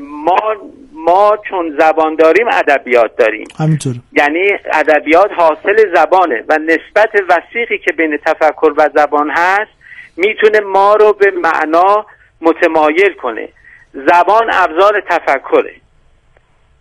ما 0.00 0.56
ما 0.92 1.38
چون 1.48 1.76
زبان 1.80 2.14
داریم 2.14 2.46
ادبیات 2.48 3.16
داریم. 3.16 3.46
همینطور. 3.58 3.94
یعنی 4.12 4.50
ادبیات 4.72 5.30
حاصل 5.32 5.94
زبانه 5.94 6.44
و 6.48 6.58
نسبت 6.58 7.10
وسیقی 7.28 7.78
که 7.78 7.92
بین 7.92 8.16
تفکر 8.26 8.72
و 8.76 8.90
زبان 8.94 9.30
هست 9.30 9.70
می‌تونه 10.16 10.60
ما 10.60 10.94
رو 10.94 11.12
به 11.12 11.30
معنا 11.30 12.06
متمایل 12.40 13.14
کنه. 13.22 13.48
زبان 13.92 14.50
ابزار 14.52 15.02
تفکره. 15.10 15.74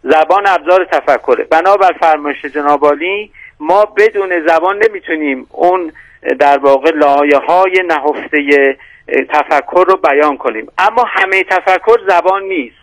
زبان 0.03 0.47
ابزار 0.47 0.85
تفکره. 0.85 1.43
بنابر 1.43 1.93
فرمایش 1.99 2.45
جنابالی 2.45 3.31
ما 3.59 3.85
بدون 3.85 4.47
زبان 4.47 4.83
نمی‌تونیم 4.89 5.47
اون 5.49 5.93
در 6.39 6.57
واقع 6.57 6.91
لایه 6.91 7.37
های 7.37 7.83
نهفته 7.87 8.77
تفکر 9.29 9.85
رو 9.87 9.97
بیان 10.09 10.37
کنیم. 10.37 10.67
اما 10.77 11.03
همه 11.07 11.43
تفکر 11.43 11.97
زبان 12.07 12.43
نیست. 12.43 12.75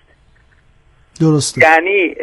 درسته. 1.20 1.60
یعنی 1.62 2.14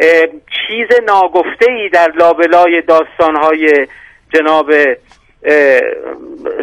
چیز 0.68 0.88
ناگفته 1.08 1.72
ای 1.72 1.90
در 1.90 2.12
لابلای 2.12 2.82
داستان 2.82 3.36
های 3.36 3.88
جناب 4.34 4.72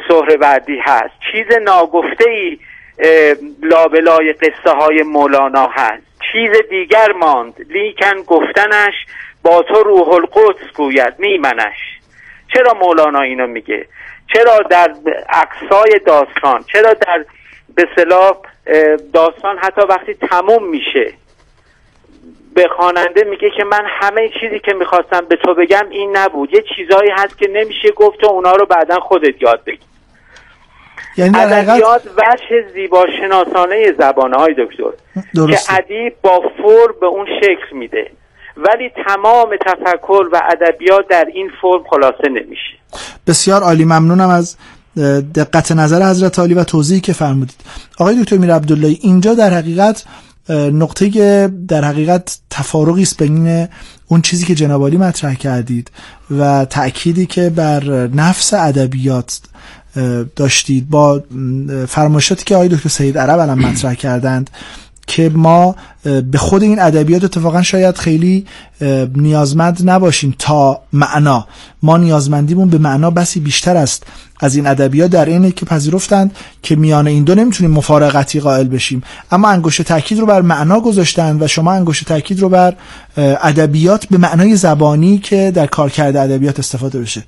سهروردی 0.09 0.78
هست. 0.83 1.14
چیز 1.33 1.59
ناگفته 1.62 2.30
ای 2.30 2.59
لابلای 3.62 4.33
قصه 4.33 4.71
های 4.71 5.02
مولانا 5.02 5.68
هست. 5.73 6.02
چیز 6.33 6.50
دیگر 6.71 7.12
ماند. 7.12 7.66
لیکن 7.71 8.23
گفتنش 8.26 8.95
با 9.49 9.62
تو 9.62 9.83
روح 9.83 10.09
القدس 10.09 10.73
گوید 10.76 11.14
میمنش. 11.19 11.76
چرا 12.55 12.75
مولانا 12.75 13.21
اینو 13.21 13.47
میگه؟ 13.47 13.87
چرا 14.35 14.59
در 14.71 14.95
اقصای 15.28 16.00
داستان 16.07 16.64
چرا 16.73 16.95
در 16.95 17.25
به 17.75 17.88
صلاح 17.97 18.37
داستان 19.12 19.59
حتی 19.59 19.81
وقتی 19.88 20.14
تموم 20.14 20.69
میشه 20.69 21.12
به 22.55 22.69
خواننده 22.76 23.25
میگه 23.25 23.50
که 23.57 23.64
من 23.64 23.83
همه 23.87 24.31
چیزی 24.40 24.59
که 24.59 24.75
می‌خواستم 24.75 25.21
به 25.28 25.37
تو 25.37 25.55
بگم 25.55 25.87
این 25.90 26.17
نبود. 26.17 26.55
یه 26.55 26.64
چیزهایی 26.76 27.11
هست 27.11 27.38
که 27.38 27.49
نمیشه 27.49 27.90
گفت 27.90 28.25
و 28.25 28.26
اونا 28.26 28.52
رو 28.52 28.67
بعدا 28.67 29.00
خودت 29.00 29.43
یاد 29.43 29.64
بگی 29.64 29.87
یعنی 31.17 31.38
ادبیات 31.38 32.02
وجه 32.07 32.69
زیبا 32.73 33.07
شناسانه 33.21 33.93
زبانه 33.93 34.37
های 34.37 34.55
دکتر 34.55 34.90
که 35.35 35.75
ادیب 35.78 36.14
با 36.23 36.40
فور 36.62 36.93
به 37.00 37.07
اون 37.07 37.26
شکل 37.40 37.76
میده. 37.76 38.11
ولی 38.59 38.91
تمام 39.07 39.49
تفکر 39.67 40.29
و 40.33 40.43
ادبیات 40.50 41.09
در 41.11 41.25
این 41.35 41.50
فرم 41.62 41.83
خلاصه 41.91 42.29
نمیشه. 42.29 42.79
بسیار 43.27 43.62
عالی 43.62 43.85
ممنونم 43.85 44.29
از 44.29 44.57
دقت 45.35 45.73
نظر 45.73 46.11
حضرت 46.11 46.38
عالی 46.38 46.55
و 46.55 46.65
توضیحی 46.65 47.00
که 47.00 47.12
فرمودید. 47.12 47.61
آقای 47.99 48.23
دکتر 48.23 48.37
میر 48.37 48.55
عبدالله 48.55 48.97
اینجا 49.00 49.35
در 49.35 49.50
حقیقت 49.50 50.05
نقطه 50.50 51.49
در 51.69 51.85
حقیقت 51.85 52.38
تفارقی 52.50 53.03
است 53.03 53.23
بین 53.23 53.69
اون 54.09 54.23
چیزی 54.23 54.47
که 54.47 54.55
جناب 54.55 54.83
عالی 54.83 54.97
مطرح 54.97 55.35
کردید 55.35 55.91
و 56.31 56.65
تأکیدی 56.65 57.27
که 57.27 57.50
بر 57.50 57.85
نفس 58.15 58.55
ادبیات 58.55 59.41
داشتید 60.37 60.91
با 60.91 61.23
فرمایشاتی 61.88 62.45
که 62.45 62.55
آقای 62.55 62.69
دکتر 62.69 62.88
سید 62.88 63.19
عرب 63.19 63.38
الان 63.38 63.59
مطرح 63.59 63.95
کردند. 63.95 64.50
که 65.09 65.29
ما 65.29 65.77
به 66.03 66.38
خود 66.38 66.62
این 66.62 66.81
ادبیات 66.81 67.25
اتفاقا 67.25 67.62
شاید 67.62 67.97
خیلی 67.97 68.47
نیازمند 69.17 69.91
نباشیم 69.91 70.35
تا 70.38 70.81
معنا. 70.93 71.47
ما 71.83 71.97
نیازمندیمون 71.97 72.69
به 72.69 72.79
معنا 72.79 73.11
بسی 73.11 73.41
بیشتر 73.41 73.77
است 73.77 74.07
از 74.41 74.57
این 74.57 74.67
ادبیات 74.67 75.11
در 75.11 75.25
اینه 75.25 75.50
که 75.50 75.67
پذیرفتند 75.67 76.37
که 76.62 76.77
میان 76.77 77.07
این 77.07 77.25
دو 77.25 77.35
نمی‌تونیم 77.35 77.71
مفارقتی 77.71 78.41
قائل 78.41 78.69
بشیم. 78.69 79.03
اما 79.33 79.49
انگشت 79.49 79.83
تاکید 79.83 80.19
رو 80.19 80.27
بر 80.27 80.41
معنا 80.41 80.81
گذاشتن 80.81 81.37
و 81.41 81.47
شما 81.47 81.73
انگشت 81.73 82.05
تاکید 82.05 82.41
رو 82.41 82.49
بر 82.49 82.75
ادبیات 83.17 84.07
به 84.07 84.19
معنای 84.19 84.57
زبانی 84.57 85.19
که 85.19 85.53
در 85.55 85.67
کارکرد 85.67 86.17
ادبیات 86.17 86.59
استفاده 86.59 87.00
بشه. 87.00 87.23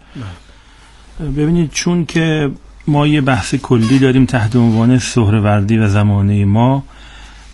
ببینید 1.36 1.70
چون 1.70 2.04
که 2.04 2.50
ما 2.86 3.06
یه 3.06 3.20
بحث 3.20 3.54
کلی 3.54 3.98
داریم 3.98 4.24
تحت 4.24 4.56
عنوان 4.56 4.98
سهروردی 4.98 5.78
و 5.78 5.88
زمانه 5.88 6.44
ما 6.44 6.82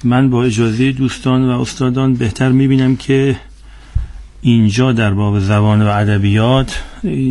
من 0.05 0.31
با 0.31 0.45
اجازه 0.45 0.93
دوستان 0.93 1.51
و 1.51 1.61
استادان 1.61 2.15
بهتر 2.15 2.49
می‌بینم 2.49 2.97
که 2.97 3.37
اینجا 4.41 4.93
در 4.93 5.11
باب 5.11 5.39
زبان 5.39 5.83
و 5.83 5.87
ادبیات 5.87 6.83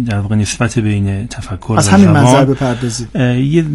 در 0.08 0.20
واقع 0.20 0.36
نسبت 0.36 0.80
بین 0.80 1.28
تفکر 1.28 1.76
از 1.78 1.90
همین 1.90 2.10
منظر 2.10 2.46
بپردازید. 2.46 3.16
یه 3.16 3.66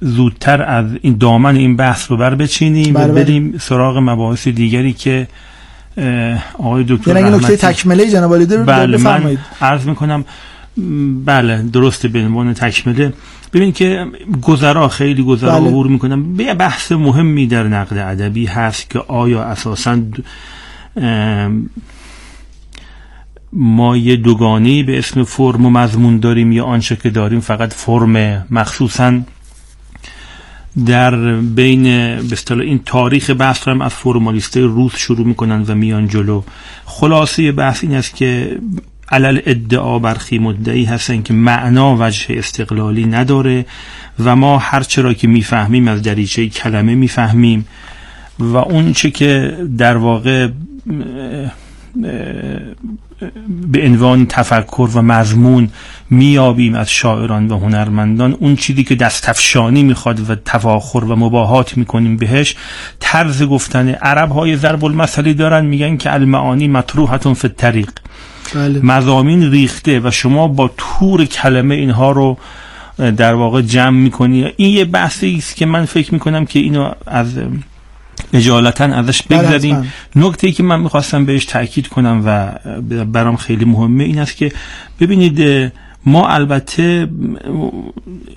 زودتر 0.00 0.62
از 0.62 0.86
این 1.02 1.16
دامن 1.18 1.56
این 1.56 1.76
بحث 1.76 2.10
رو 2.10 2.16
بر 2.16 2.34
بچینیم 2.34 2.94
و 2.94 3.08
بریم 3.08 3.58
سراغ 3.58 3.98
مباحث 3.98 4.48
دیگری 4.48 4.92
که 4.92 5.28
آقای 6.58 6.84
دکتر 6.88 7.16
یعنی 7.16 7.36
نکته 7.36 7.56
تکمله 7.56 8.10
جناب 8.10 8.34
رو 8.34 8.64
بله 8.64 8.96
من 8.96 9.38
عرض 9.60 9.86
می‌کنم 9.86 10.24
بله 11.24 11.62
درسته 11.62 12.08
به 12.08 12.18
عنوان 12.18 12.54
تکمله 12.54 13.12
ببین 13.52 13.72
که 13.72 14.06
گذرا 14.42 14.88
خیلی 14.88 15.22
گذرا 15.22 15.60
بله. 15.60 15.68
عبور 15.68 15.86
می‌کنم 15.86 16.34
به 16.34 16.54
بحث 16.54 16.92
مهمی 16.92 17.46
در 17.46 17.62
نقد 17.62 17.98
ادبی 17.98 18.46
هست 18.46 18.90
که 18.90 18.98
آیا 18.98 19.42
اساسا 19.42 19.98
ما 23.52 23.96
یه 23.96 24.16
دوگانی 24.16 24.82
به 24.82 24.98
اسم 24.98 25.24
فرم 25.24 25.66
و 25.66 25.70
مضمون 25.70 26.18
داریم 26.18 26.52
یا 26.52 26.64
آنچه 26.64 26.96
که 26.96 27.10
داریم 27.10 27.40
فقط 27.40 27.72
فرم 27.72 28.46
مخصوصا 28.50 29.20
در 30.86 31.36
بین 31.36 31.82
به 32.16 32.36
این 32.60 32.80
تاریخ 32.86 33.30
بحث 33.30 33.68
هم 33.68 33.80
از 33.80 33.92
فرمالیسته 33.92 34.60
روس 34.60 34.96
شروع 34.96 35.26
می‌کنن 35.26 35.64
و 35.68 35.74
میان 35.74 36.08
جلو 36.08 36.42
خلاصه 36.84 37.52
بحث 37.52 37.84
این 37.84 37.94
است 37.94 38.16
که 38.16 38.58
علل 39.12 39.40
ادعا 39.46 39.98
برخی 39.98 40.38
مدعی 40.38 40.84
هستن 40.84 41.22
که 41.22 41.34
معنا 41.34 41.96
وجه 42.00 42.38
استقلالی 42.38 43.04
نداره 43.04 43.66
و 44.24 44.36
ما 44.36 44.58
هر 44.58 44.80
چرا 44.80 45.14
که 45.14 45.28
می‌فهمیم 45.28 45.88
از 45.88 46.02
دریچه 46.02 46.48
کلمه 46.48 46.94
می‌فهمیم 46.94 47.66
و 48.38 48.56
اون 48.56 48.92
چه 48.92 49.10
که 49.10 49.56
در 49.78 49.96
واقع 49.96 50.48
به 53.72 53.86
عنوان 53.86 54.26
تفکر 54.26 54.90
و 54.94 55.02
مضمون 55.02 55.70
میابیم 56.10 56.74
از 56.74 56.90
شاعران 56.90 57.48
و 57.48 57.58
هنرمندان 57.58 58.32
اون 58.32 58.56
چیزی 58.56 58.84
که 58.84 58.94
دستفشانی 58.94 59.82
می‌خواد 59.82 60.30
و 60.30 60.34
تفاخر 60.34 61.04
و 61.04 61.16
مباهات 61.16 61.76
می‌کنیم 61.76 62.16
بهش 62.16 62.56
طرز 63.00 63.42
گفتن 63.42 63.88
عرب 63.88 64.32
های 64.32 64.56
ضرب 64.56 64.84
المثلی 64.84 65.34
دارن 65.34 65.66
میگن 65.66 65.96
که 65.96 66.12
المعانی 66.12 66.68
مطروحتون 66.68 67.34
فی 67.34 67.48
الطریق. 67.48 67.90
بله. 68.54 68.80
مزامین 68.82 69.50
ریخته 69.50 70.00
و 70.00 70.10
شما 70.10 70.48
با 70.48 70.70
تور 70.76 71.24
کلمه 71.24 71.74
اینها 71.74 72.10
رو 72.10 72.38
در 73.16 73.34
واقع 73.34 73.62
جمع 73.62 73.98
می‌کنی. 73.98 74.52
این 74.56 74.76
یه 74.76 74.84
بحثی 74.84 75.34
است 75.38 75.56
که 75.56 75.66
من 75.66 75.84
فکر 75.84 76.14
می‌کنم 76.14 76.46
که 76.46 76.58
اینو 76.58 76.90
از 77.06 77.26
اجالتا 78.32 78.84
ازش 78.84 79.22
بله، 79.22 79.42
بگذاریم 79.42 79.92
نکته 80.16 80.46
ای 80.46 80.52
که 80.52 80.62
من 80.62 80.80
می‌خواستم 80.80 81.24
بهش 81.24 81.44
تاکید 81.44 81.88
کنم 81.88 82.22
و 82.26 82.52
برام 83.04 83.36
خیلی 83.36 83.64
مهمه 83.64 84.04
این 84.04 84.18
است 84.18 84.36
که 84.36 84.52
ببینید 85.00 85.72
ما 86.06 86.28
البته 86.28 87.08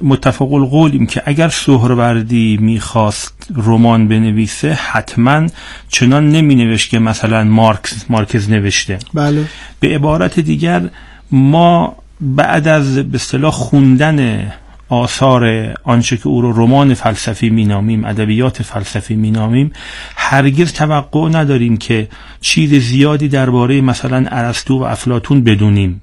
متفق 0.03 0.53
القولیم 0.53 1.05
که 1.05 1.21
اگر 1.25 1.49
سهروردی 1.49 2.57
می‌خواست 2.61 3.47
رمان 3.55 4.07
بنویسه 4.07 4.73
حتما 4.73 5.47
چنان 5.89 6.29
نمی 6.29 6.55
نوشت 6.55 6.89
که 6.89 6.99
مثلا 6.99 7.43
مارکس 7.43 8.05
مارکز 8.09 8.49
نوشته 8.49 8.99
بله. 9.13 9.45
به 9.79 9.95
عبارت 9.95 10.39
دیگر 10.39 10.89
ما 11.31 11.95
بعد 12.21 12.67
از 12.67 12.95
به 12.95 13.15
اصطلاح 13.15 13.51
خوندن 13.51 14.51
آثار 14.89 15.73
آنچه 15.83 16.17
که 16.17 16.27
او 16.27 16.41
رو 16.41 16.51
رمان 16.51 16.93
فلسفی 16.93 17.49
مینامیم 17.49 18.05
ادبیات 18.05 18.63
فلسفی 18.63 19.15
مینامیم 19.15 19.71
هرگز 20.15 20.73
توقع 20.73 21.29
نداریم 21.29 21.77
که 21.77 22.07
چیز 22.41 22.73
زیادی 22.73 23.27
درباره 23.27 23.81
مثلا 23.81 24.25
ارسطو 24.31 24.79
و 24.79 24.83
افلاتون 24.83 25.43
بدونیم 25.43 26.01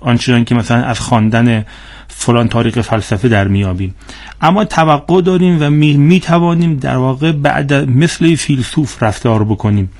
آنچنان 0.00 0.44
که 0.44 0.54
مثلا 0.54 0.84
از 0.84 1.00
خواندن 1.00 1.64
فلان 2.08 2.48
تاریخ 2.48 2.80
فلسفه 2.80 3.28
در 3.28 3.48
میابیم. 3.48 3.94
اما 4.40 4.64
توقع 4.64 5.20
داریم 5.20 5.58
و 5.60 5.70
می, 5.70 5.96
می 5.96 6.20
توانیم 6.20 6.76
در 6.76 6.96
واقع 6.96 7.32
بعد 7.32 7.74
مثل 7.74 8.34
فیلسوف 8.34 9.02
رفتار 9.02 9.44
بکنیم. 9.44 9.90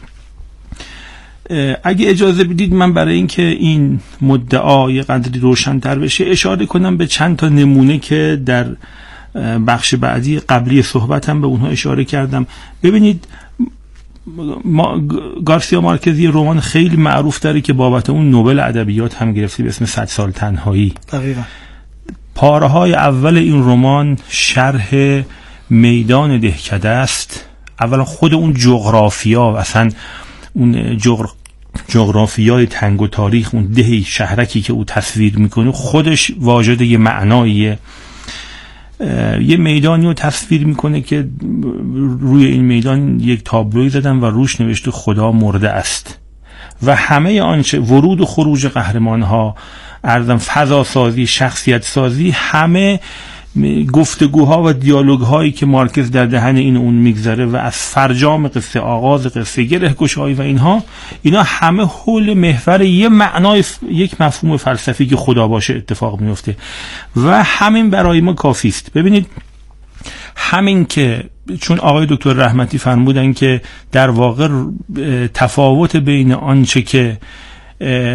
اگه 1.85 2.11
اجازه 2.11 2.45
بدید 2.45 2.75
من 2.75 2.95
برای 2.95 3.15
اینکه 3.15 3.43
این 3.43 4.01
مدعا 4.21 4.91
یه 4.91 5.03
قدری 5.03 5.41
روشنتر 5.41 5.99
بشه 5.99 6.25
اشاره 6.27 6.67
کنم 6.67 6.97
به 6.97 7.07
چند 7.07 7.37
تا 7.37 7.49
نمونه 7.49 7.99
که 7.99 8.43
در 8.47 8.67
بخش 9.67 9.95
بعدی 9.95 10.41
قبلی 10.41 10.83
صحبتم 10.83 11.41
به 11.41 11.47
اونها 11.47 11.69
اشاره 11.69 12.05
کردم. 12.05 12.47
ببینید 12.83 13.27
ما 14.65 15.01
گارسیا 15.45 15.81
مارکزی 15.81 16.27
رمان 16.27 16.61
خیلی 16.61 16.97
معروف 16.97 17.41
داره 17.41 17.61
که 17.61 17.73
بابت 17.73 18.11
اون 18.11 18.31
نوبل 18.31 18.59
ادبیات 18.59 19.15
هم 19.15 19.33
گرفته 19.33 19.63
به 19.63 19.69
اسم 19.69 19.85
صد 19.85 20.05
سال 20.05 20.31
تنهایی. 20.31 20.95
دقیقا. 21.13 21.43
پاره 22.35 22.67
های 22.67 22.95
اول 22.95 23.37
این 23.37 23.63
رمان 23.63 24.19
شرح 24.29 25.23
میدان 25.71 26.41
دهکده 26.41 26.89
است. 26.89 27.45
اولا 27.81 28.05
خود 28.05 28.35
اون 28.35 28.55
جغرافیا 28.55 29.57
اصلا 29.57 29.91
اون 30.53 30.97
جغر... 30.97 31.27
جغرافیای 31.89 32.67
تنگ 32.67 33.03
و 33.03 33.09
تاریخ 33.09 33.55
اون 33.55 33.65
دهی 33.65 34.03
شهرکی 34.03 34.61
که 34.61 34.73
او 34.73 34.85
تصویر 34.85 35.39
می‌کنه 35.39 35.73
خودش 35.73 36.33
واجد 36.39 36.81
یه 36.81 36.99
معناییه. 36.99 37.79
یه 39.41 39.57
میدانی 39.57 40.07
رو 40.07 40.15
تصویر 40.15 40.67
می‌کنه 40.67 41.01
که 41.01 41.29
روی 42.21 42.45
این 42.45 42.65
میدان 42.65 43.21
یک 43.21 43.45
تابلوی 43.45 43.89
زدن 43.89 44.17
و 44.17 44.25
روش 44.25 44.61
نوشته 44.61 44.91
خدا 44.91 45.33
مرده 45.33 45.71
است. 45.71 46.19
و 46.83 46.97
همه 46.97 47.41
آنچه 47.41 47.81
ورود 47.81 48.21
و 48.21 48.27
خروج 48.27 48.67
قهرمان 48.67 49.23
ها 49.23 49.55
ارزم 50.05 50.37
فضا 50.37 50.85
سازی 50.85 51.27
شخصیت 51.27 51.85
سازی 51.85 52.31
همه 52.31 53.01
گفتگوها 53.93 54.63
و 54.63 54.73
دیالوگ 54.73 55.21
هایی 55.21 55.53
که 55.53 55.67
مارکز 55.67 56.11
در 56.11 56.27
دهن 56.27 56.57
این 56.57 56.77
اون 56.77 56.95
میگذره 56.95 57.47
و 57.47 57.57
از 57.57 57.75
فرجام 57.75 58.49
قصه 58.49 58.81
آغاز 58.81 59.27
قصه 59.27 59.63
گره 59.63 59.89
گشایی 59.89 60.35
و 60.35 60.43
اینها 60.43 60.85
اینا 61.23 61.43
همه 61.43 61.85
حول 61.85 62.35
محور 62.35 62.83
یه 62.83 63.09
معنای 63.09 63.65
یک 63.91 64.21
مفهوم 64.21 64.57
فلسفی 64.57 65.07
که 65.07 65.17
خدا 65.17 65.49
باشه 65.49 65.75
اتفاق 65.75 66.21
میفته 66.21 66.57
و 67.17 67.43
همین 67.43 67.91
برای 67.91 68.21
ما 68.21 68.33
کافی 68.33 68.69
است. 68.69 68.93
ببینید 68.93 69.27
همین 70.37 70.85
که 70.85 71.25
چون 71.61 71.79
آقای 71.79 72.07
دکتر 72.11 72.33
رحمتی 72.33 72.79
فرمودن 72.79 73.33
که 73.33 73.63
در 73.93 74.11
واقع 74.11 74.49
تفاوت 75.35 75.97
بین 75.97 76.33
آنچه 76.33 76.83
که 76.83 77.19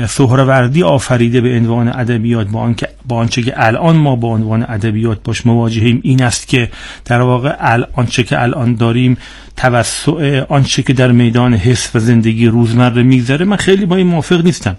سهروردی 0.07 0.83
آفریده 0.83 1.41
به 1.41 1.55
عنوان 1.55 1.87
ادبیات 1.87 2.47
با 2.47 2.59
آنکه 2.59 2.87
با 3.07 3.15
آنچه 3.15 3.41
که 3.41 3.53
الان 3.55 3.95
ما 3.95 4.15
با 4.15 4.27
عنوان 4.27 4.65
ادبیات 4.69 5.23
باش 5.23 5.45
مواجهیم 5.45 5.99
این 6.03 6.23
است 6.23 6.47
که 6.47 6.69
در 7.05 7.21
واقع 7.21 7.83
آنچه 7.93 8.23
که 8.23 8.41
الان 8.41 8.75
داریم 8.75 9.17
توسع 9.57 10.45
آنچه 10.49 10.83
که 10.83 10.93
در 10.93 11.11
میدان 11.11 11.53
حس 11.53 11.95
و 11.95 11.99
زندگی 11.99 12.47
روزمره 12.47 13.03
میگذره 13.03 13.45
من 13.45 13.57
خیلی 13.57 13.85
با 13.85 13.95
این 13.95 14.07
موافق 14.07 14.43
نیستم. 14.45 14.75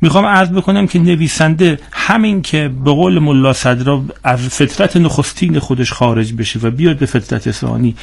می‌خوام 0.00 0.26
عرض 0.26 0.48
بکنم 0.50 0.86
که 0.86 0.98
نویسنده 0.98 1.78
همین 1.92 2.42
که 2.42 2.70
به 2.84 2.90
قول 2.90 3.18
ملا 3.18 3.52
صدرا 3.52 4.04
از 4.24 4.40
فطرت 4.40 4.96
نخستین 4.96 5.58
خودش 5.58 5.92
خارج 5.92 6.32
بشه 6.32 6.58
و 6.62 6.70
بیاد 6.70 6.98
به 6.98 7.06
فطرت 7.06 7.50
ثانی 7.50 7.94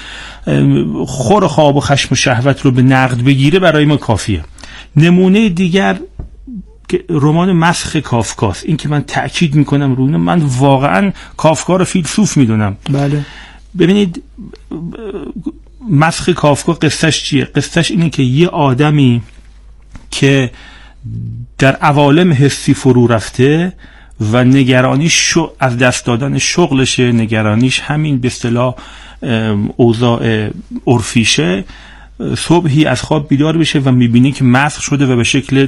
خور 1.06 1.48
خواب 1.48 1.76
و 1.76 1.80
خشم 1.80 2.08
و 2.12 2.16
شهوت 2.16 2.62
رو 2.62 2.72
به 2.72 2.82
نقد 2.82 3.24
بگیره 3.24 3.60
برای 3.60 3.86
ما 3.86 3.98
کافیه. 3.98 4.44
نمونه 4.96 5.50
دیگر 5.50 5.98
رمان 7.10 7.52
مسخ 7.52 7.96
کافکاس 7.96 8.64
این 8.66 8.78
که 8.78 8.90
من 8.90 9.02
تاکید 9.02 9.56
می‌کنم 9.56 9.96
روی 9.96 10.18
من 10.18 10.42
واقعا 10.42 11.12
کافکا 11.38 11.76
رو 11.76 11.86
فیلسوف 11.86 12.38
می‌دونم. 12.38 12.78
بله. 12.90 13.26
ببینید 13.80 14.24
مسخ 15.90 16.30
کافکا 16.30 16.74
قصهش 16.74 17.24
چیه؟ 17.24 17.46
قصهش 17.46 17.92
اینه 17.92 18.10
که 18.10 18.24
یه 18.24 18.48
آدمی 18.48 19.22
که 20.12 20.52
در 21.58 21.76
عوالم 21.76 22.34
حسی 22.34 22.74
فرو 22.74 23.08
رفته 23.08 23.74
و 24.32 24.44
نگرانیش 24.44 25.38
از 25.60 25.78
دست 25.78 26.06
دادن 26.06 26.38
شغلشه 26.38 27.12
نگرانیش 27.12 27.80
همین 27.80 28.18
به 28.18 28.28
اصطلاح 28.28 28.76
اوضاع 29.78 30.50
عرفیشه 30.88 31.66
صبحی 32.38 32.86
از 32.86 33.02
خواب 33.02 33.28
بیدار 33.28 33.58
بشه 33.58 33.80
و 33.80 33.92
می‌بینی 33.92 34.32
که 34.32 34.44
مسخ 34.44 34.82
شده 34.82 35.06
و 35.06 35.16
به 35.16 35.24
شکل 35.24 35.68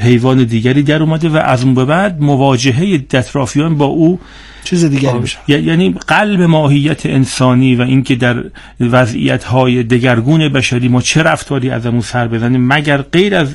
حیوان 0.00 0.44
دیگری 0.44 0.82
در 0.82 1.02
اومده 1.02 1.28
و 1.28 1.36
از 1.36 1.64
اون 1.64 1.74
به 1.74 1.84
بعد 1.84 2.22
مواجهه 2.22 3.04
اطرافیان 3.12 3.78
با 3.78 3.84
او 3.84 4.20
چیز 4.64 4.84
دیگری 4.84 5.18
بشه 5.18 5.38
یعنی 5.48 5.94
قلب 6.06 6.42
ماهیت 6.42 7.06
انسانی 7.06 7.74
و 7.74 7.82
اینکه 7.82 8.14
در 8.14 8.44
وضعیت 8.80 9.44
های 9.44 9.82
دگرگون 9.82 10.48
بشری 10.48 10.88
ما 10.88 11.00
چه 11.00 11.22
رفتاری 11.22 11.70
از 11.70 11.86
امون 11.86 12.00
سر 12.00 12.28
بزنیم 12.28 12.66
مگر 12.66 13.02
غیر 13.02 13.34
از 13.34 13.48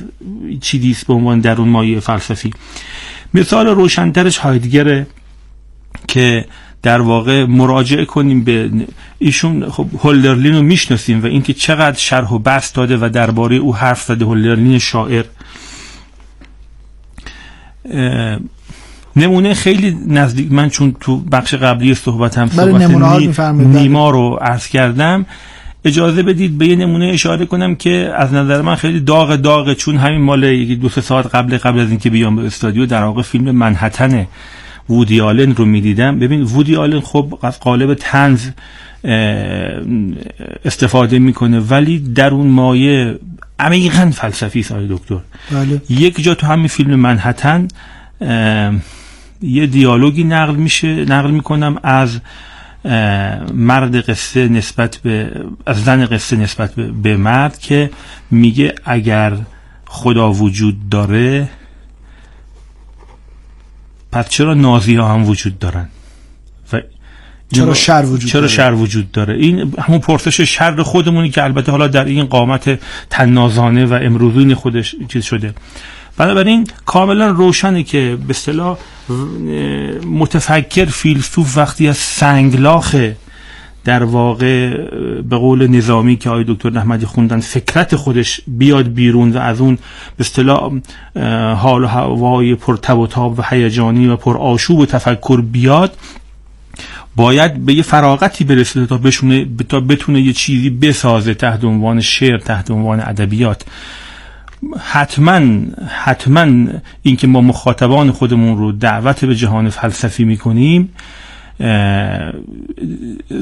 چیزی 0.60 0.96
به 1.08 1.14
عنوان 1.14 1.40
در 1.40 1.56
اون 1.56 1.68
مایه 1.68 2.00
فلسفی. 2.00 2.50
مثال 3.34 3.66
روشنترش 3.66 4.38
هایدگره 4.38 5.06
که 6.08 6.44
در 6.82 7.00
واقع 7.00 7.44
مراجعه 7.44 8.04
کنیم 8.04 8.44
به 8.44 8.70
ایشون 9.18 9.70
خب 9.70 9.86
هولدرلین 10.02 10.54
رو 10.54 10.62
می‌شناسیم 10.62 11.22
و 11.22 11.26
اینکه 11.26 11.52
چقدر 11.52 11.98
شرح 11.98 12.32
و 12.32 12.38
بحث 12.38 12.76
داده 12.76 12.96
و 12.96 13.08
درباره 13.08 13.56
او 13.56 13.76
حرف 13.76 14.02
زده 14.02 14.24
هولدرلین 14.24 14.78
شاعر. 14.78 15.24
نمونه 19.16 19.54
خیلی 19.54 19.96
نزدیک 20.08 20.52
من 20.52 20.68
چون 20.68 20.96
تو 21.00 21.16
بخش 21.16 21.54
قبلی 21.54 21.94
صحبتم 21.94 22.46
صحبت 22.46 22.82
نی... 22.82 23.28
بله. 23.28 23.64
نیما 23.64 24.10
رو 24.10 24.38
عرض 24.40 24.68
کردم. 24.68 25.26
اجازه 25.84 26.22
بدید 26.22 26.58
به 26.58 26.66
یه 26.66 26.76
نمونه 26.76 27.06
اشاره 27.06 27.46
کنم 27.46 27.74
که 27.74 28.12
از 28.16 28.32
نظر 28.32 28.62
من 28.62 28.74
خیلی 28.74 29.00
داغ 29.00 29.36
داغه 29.36 29.74
چون 29.74 29.96
همین 29.96 30.20
مال 30.20 30.44
یکی 30.44 30.76
دو 30.76 30.88
سه 30.88 31.00
ساعت 31.00 31.34
قبل 31.34 31.58
قبل 31.58 31.80
از 31.80 31.90
اینکه 31.90 32.10
بیام 32.10 32.36
به 32.36 32.46
استادیو 32.46 32.86
در 32.86 33.02
واقع 33.02 33.22
فیلم 33.22 33.50
منحتن 33.50 34.26
وودی 34.90 35.20
آلن 35.20 35.54
رو 35.54 35.64
می‌دیدم. 35.64 36.18
ببین 36.18 36.42
وودی 36.42 36.76
آلن 36.76 37.00
خب 37.00 37.38
از 37.42 37.60
قالب 37.60 37.94
تنز 37.94 38.48
استفاده 40.64 41.18
می‌کنه 41.18 41.60
ولی 41.60 41.98
در 41.98 42.30
اون 42.30 42.46
مایه 42.46 43.18
عمیقا 43.58 44.10
فلسفی 44.14 44.60
است 44.60 44.72
دکتر 44.72 45.18
بله. 45.50 45.82
یک 45.88 46.22
جا 46.22 46.34
تو 46.34 46.46
همین 46.46 46.68
فیلم 46.68 46.94
منحتن 46.94 47.68
یه 49.42 49.66
دیالوگی 49.66 50.24
نقل 50.24 50.56
میشه 50.56 51.04
نقل 51.04 51.30
می‌کنم 51.30 51.78
از 51.82 52.20
مرد 53.54 54.10
قصه 54.10 54.48
نسبت 54.48 54.96
به 54.96 55.44
از 55.66 55.84
زن 55.84 56.06
قصه 56.06 56.36
نسبت 56.36 56.74
به 56.74 57.16
مرد 57.16 57.58
که 57.58 57.90
میگه 58.30 58.74
اگر 58.84 59.36
خدا 59.86 60.32
وجود 60.32 60.88
داره 60.88 61.48
پس 64.12 64.28
چرا 64.28 64.54
نازی 64.54 64.96
ها 64.96 65.14
هم 65.14 65.24
وجود 65.24 65.58
دارن 65.58 65.88
و 66.72 66.80
چرا 67.52 67.74
شر 67.74 68.04
وجود 68.06 68.30
چرا 68.30 68.40
داره؟ 68.40 68.52
شر 68.52 68.72
وجود 68.72 69.12
داره 69.12 69.34
این 69.34 69.74
همون 69.78 70.00
پرسش 70.00 70.40
شر 70.40 70.82
خودمونی 70.82 71.30
که 71.30 71.44
البته 71.44 71.72
حالا 71.72 71.86
در 71.86 72.04
این 72.04 72.24
قامت 72.24 72.78
تنازانه 73.10 73.84
و 73.84 73.98
امروزین 74.02 74.54
خودش 74.54 74.94
چیز 75.08 75.24
شده 75.24 75.54
بنابراین 76.16 76.66
کاملا 76.86 77.28
روشنه 77.28 77.82
که 77.82 78.18
به 78.26 78.30
اصطلاح 78.30 78.78
متفکر 80.06 80.84
فیلسوف 80.84 81.58
وقتی 81.58 81.88
از 81.88 81.96
سنگلاخ 81.96 82.96
در 83.84 84.04
واقع 84.04 84.82
به 85.22 85.36
قول 85.36 85.66
نظامی 85.66 86.16
که 86.16 86.30
آقای 86.30 86.44
دکتر 86.48 86.70
نحمدی 86.70 87.06
خوندن 87.06 87.40
فکرت 87.40 87.96
خودش 87.96 88.40
بیاد 88.46 88.88
بیرون 88.88 89.32
و 89.32 89.38
از 89.38 89.60
اون 89.60 89.74
به 89.76 89.80
اصطلاح 90.20 90.72
حال 91.54 91.84
و 91.84 91.86
هوای 91.86 92.54
پر 92.54 92.76
تب 92.76 92.98
و 92.98 93.06
تاب 93.06 93.38
و 93.38 93.42
هیجانی 93.42 94.08
و 94.08 94.16
پر 94.16 94.36
آشوب 94.36 94.78
و 94.78 94.86
تفکر 94.86 95.40
بیاد 95.40 95.96
باید 97.16 97.54
به 97.64 97.74
یه 97.74 97.82
فراغتی 97.82 98.44
برسه 98.44 98.86
تا 98.86 98.98
بشونه 98.98 99.46
تا 99.68 99.80
بتونه 99.80 100.20
یه 100.20 100.32
چیزی 100.32 100.70
بسازه 100.70 101.34
تحت 101.34 101.64
عنوان 101.64 102.00
شعر 102.00 102.38
تحت 102.38 102.70
عنوان 102.70 103.00
ادبیات. 103.00 103.64
حتما 104.78 105.40
حتما 105.88 106.66
اینکه 107.02 107.26
ما 107.26 107.40
مخاطبان 107.40 108.10
خودمون 108.10 108.58
رو 108.58 108.72
دعوت 108.72 109.24
به 109.24 109.34
جهان 109.34 109.70
فلسفی 109.70 110.24
می‌کنیم 110.24 110.92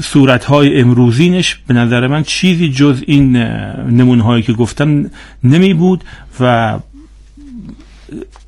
صورت 0.02 0.44
های 0.44 0.80
امروزینش 0.80 1.54
به 1.66 1.74
نظر 1.74 2.06
من 2.06 2.22
چیزی 2.22 2.68
جز 2.68 3.02
این 3.06 3.37
نمونه 3.37 4.22
هایی 4.22 4.42
که 4.42 4.52
گفتم 4.52 5.10
نمی 5.44 5.74
بود 5.74 6.04
و 6.40 6.78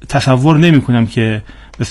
تصور 0.08 0.58
نمی 0.58 0.80
کنم 0.80 1.06
که 1.06 1.42
به 1.78 1.84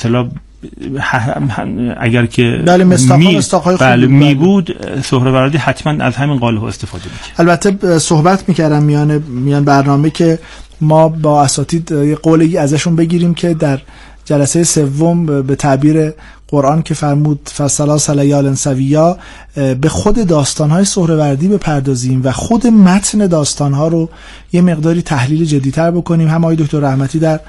اگر 1.98 2.26
که 2.26 2.64
بله 2.66 2.84
می, 2.84 3.42
بله 3.80 4.08
می 4.08 4.36
بود 4.36 4.76
سهروردی 5.04 5.58
حتما 5.58 6.04
از 6.04 6.16
همین 6.16 6.38
قاله 6.38 6.60
ها 6.60 6.68
استفاده 6.68 7.04
می‌کرد. 7.04 7.48
البته 7.50 8.00
صحبت 8.00 8.50
می‌کردم 8.50 8.84
میان 8.84 9.18
میان 9.18 9.66
برنامه 9.66 10.10
که 10.10 10.40
ما 10.82 11.10
با 11.10 11.44
اساتید 11.44 11.92
یه 11.92 12.16
قولی 12.16 12.58
ازشون 12.58 12.96
بگیریم 12.96 13.34
که 13.34 13.54
در 13.54 13.80
جلسه 14.26 14.64
سوم 14.64 15.26
به 15.26 15.56
تعبیر 15.56 16.14
قرآن 16.56 16.82
که 16.82 16.94
فرمود 16.94 17.50
فصلا 17.58 17.98
سلیال 17.98 18.56
سویا 18.56 19.18
به 19.56 19.90
خود 19.90 20.28
داستانهای 20.28 20.86
سهروردی 20.86 21.48
بپردازیم 21.48 22.22
و 22.24 22.32
خود 22.32 22.68
متن 22.68 23.28
داستانها 23.28 23.88
رو 23.88 24.10
یه 24.54 24.62
مقداری 24.62 25.02
تحلیل 25.02 25.46
جدیتر 25.46 25.92
بکنیم. 25.92 26.28
هم 26.28 26.44
آقای 26.44 26.56
دکتر 26.56 26.80
رحمتی 26.80 27.20
در 27.20 27.40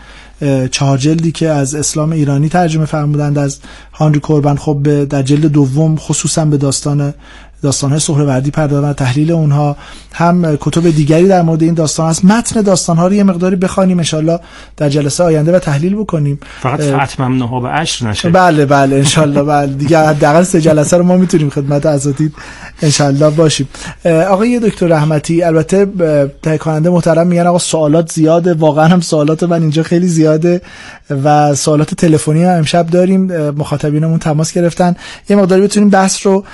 چهار 0.71 0.99
جلدی 0.99 1.33
که 1.33 1.49
از 1.49 1.75
اسلام 1.75 2.13
ایرانی 2.13 2.49
ترجمه 2.49 2.85
فرمودند 2.85 3.39
از 3.39 3.59
هانری 3.93 4.21
کوربن 4.21 4.57
خب 4.57 5.05
در 5.05 5.23
جلد 5.23 5.47
دوم 5.47 5.97
خصوصا 5.97 6.45
به 6.45 6.57
داستان 6.57 7.15
داستان 7.63 7.91
های 7.91 8.01
سهروردی 8.01 8.51
پرداختن 8.51 8.93
تحلیل 8.93 9.33
اونها 9.33 9.77
هم 10.13 10.57
کتب 10.61 10.91
دیگری 10.91 11.29
در 11.29 11.43
مورد 11.43 11.63
این 11.63 11.75
داستان 11.75 12.11
هست. 12.11 12.25
متن 12.25 12.61
داستان 12.61 12.97
ها 12.97 13.07
رو 13.07 13.15
یه 13.15 13.25
مقداری 13.25 13.57
بخوانیم 13.57 13.99
ان 13.99 14.39
در 14.77 14.89
جلسه 14.89 15.25
آینده 15.25 15.53
و 15.57 15.59
تحلیل 15.59 15.95
بکنیم. 15.95 16.41
فقط 16.61 17.07
ختم 17.07 17.39
ها 17.43 17.61
به 17.61 17.69
عشر 17.69 18.09
نشه. 18.09 18.29
بله 18.29 18.67
بله 18.67 19.05
ان 19.17 19.45
بله. 19.45 19.67
دیگه 19.67 19.99
حداقل 19.99 20.43
سه 20.43 20.61
جلسه 20.61 20.97
رو 20.97 21.05
ما 21.05 21.17
می‌تونیم 21.17 21.51
خدمت 21.51 21.87
اساتید 21.87 22.35
ان 22.83 23.31
باشیم. 23.31 23.69
آقای 24.05 24.61
دکتر 24.61 24.87
رحمتی 24.87 25.43
البته 25.43 25.87
تهیه 26.43 26.59
کننده 26.59 26.91
محترم 26.91 27.27
میگن 27.27 27.47
آقا 27.47 27.59
سوالات 27.59 28.13
زیاده 28.13 28.55
واقعا 28.55 28.87
هم 28.87 29.01
سوالات 29.01 29.43
من 29.43 29.63
اینجا 29.63 29.83
خیلی 29.83 30.07
زیاده 30.07 30.61
و 31.25 31.55
سوالات 31.55 31.95
تلفنی 31.95 32.45
هم 32.45 32.51
امشب 32.51 32.87
داریم. 32.87 33.51
مخاطبینمون 33.51 34.19
تماس 34.19 34.53
گرفتن. 34.53 34.97
یه 35.29 35.37
مقداری 35.37 35.63
بتونیم 35.63 35.91
بحث 35.91 36.27
رو 36.27 36.45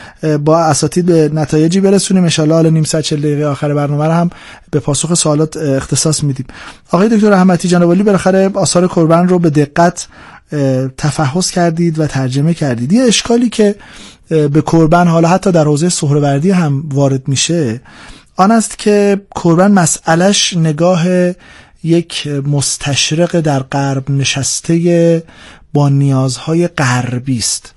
با 0.44 0.58
اساتید 0.58 0.91
به 0.98 1.30
نتایجی 1.34 1.80
برسونیم. 1.80 2.24
ان 2.24 2.30
حالا 2.36 2.70
نیم 2.70 2.84
ساعت 2.84 3.04
40 3.04 3.20
دقیقه 3.20 3.46
آخر 3.46 3.74
برنامه 3.74 4.04
رو 4.04 4.12
هم 4.12 4.30
به 4.70 4.80
پاسخ 4.80 5.14
سوالات 5.14 5.56
اختصاص 5.56 6.24
میدیم. 6.24 6.46
آقای 6.90 7.08
دکتر 7.08 7.30
رحمتی 7.30 7.68
جناب 7.68 7.92
علی 7.92 8.02
بالاخره 8.02 8.50
آثار 8.54 8.86
قربان 8.86 9.28
رو 9.28 9.38
به 9.38 9.50
دقت 9.50 10.08
تفحص 10.96 11.50
کردید 11.50 11.98
و 11.98 12.06
ترجمه 12.06 12.54
کردید. 12.54 12.92
یه 12.92 13.02
اشکالی 13.02 13.48
که 13.48 13.74
به 14.28 14.60
قربان 14.66 15.08
حالا 15.08 15.28
حتی 15.28 15.52
در 15.52 15.64
حوزه 15.64 15.88
سهروردی 15.88 16.50
هم 16.50 16.88
وارد 16.88 17.28
میشه 17.28 17.80
آن 18.36 18.50
است 18.50 18.78
که 18.78 19.20
قربان 19.30 19.72
مسئلش 19.72 20.56
نگاه 20.56 21.04
یک 21.84 22.26
مستشرق 22.26 23.40
در 23.40 23.60
غرب 23.60 24.10
نشسته 24.10 25.24
با 25.72 25.88
نیازهای 25.88 26.68
غربی 26.68 27.38
است. 27.38 27.74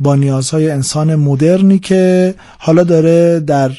با 0.00 0.14
نیازهای 0.14 0.70
انسان 0.70 1.16
مدرنی 1.16 1.78
که 1.78 2.34
حالا 2.58 2.84
داره 2.84 3.40
در 3.40 3.70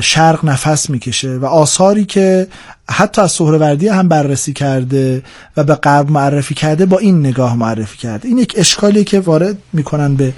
شرق 0.00 0.44
نفس 0.44 0.90
می‌کشه 0.90 1.36
و 1.36 1.44
آثاری 1.44 2.04
که 2.04 2.46
حتی 2.90 3.22
از 3.22 3.32
سهروردی 3.32 3.88
هم 3.88 4.08
بررسی 4.08 4.52
کرده 4.52 5.22
و 5.56 5.64
به 5.64 5.74
غرب 5.74 6.10
معرفی 6.10 6.54
کرده 6.54 6.86
با 6.86 6.98
این 6.98 7.20
نگاه 7.26 7.56
معرفی 7.56 7.98
کرده. 7.98 8.28
این 8.28 8.38
یک 8.38 8.54
اشکالی 8.56 9.04
که 9.04 9.20
وارد 9.20 9.56
می‌کنن 9.72 10.14
به 10.14 10.32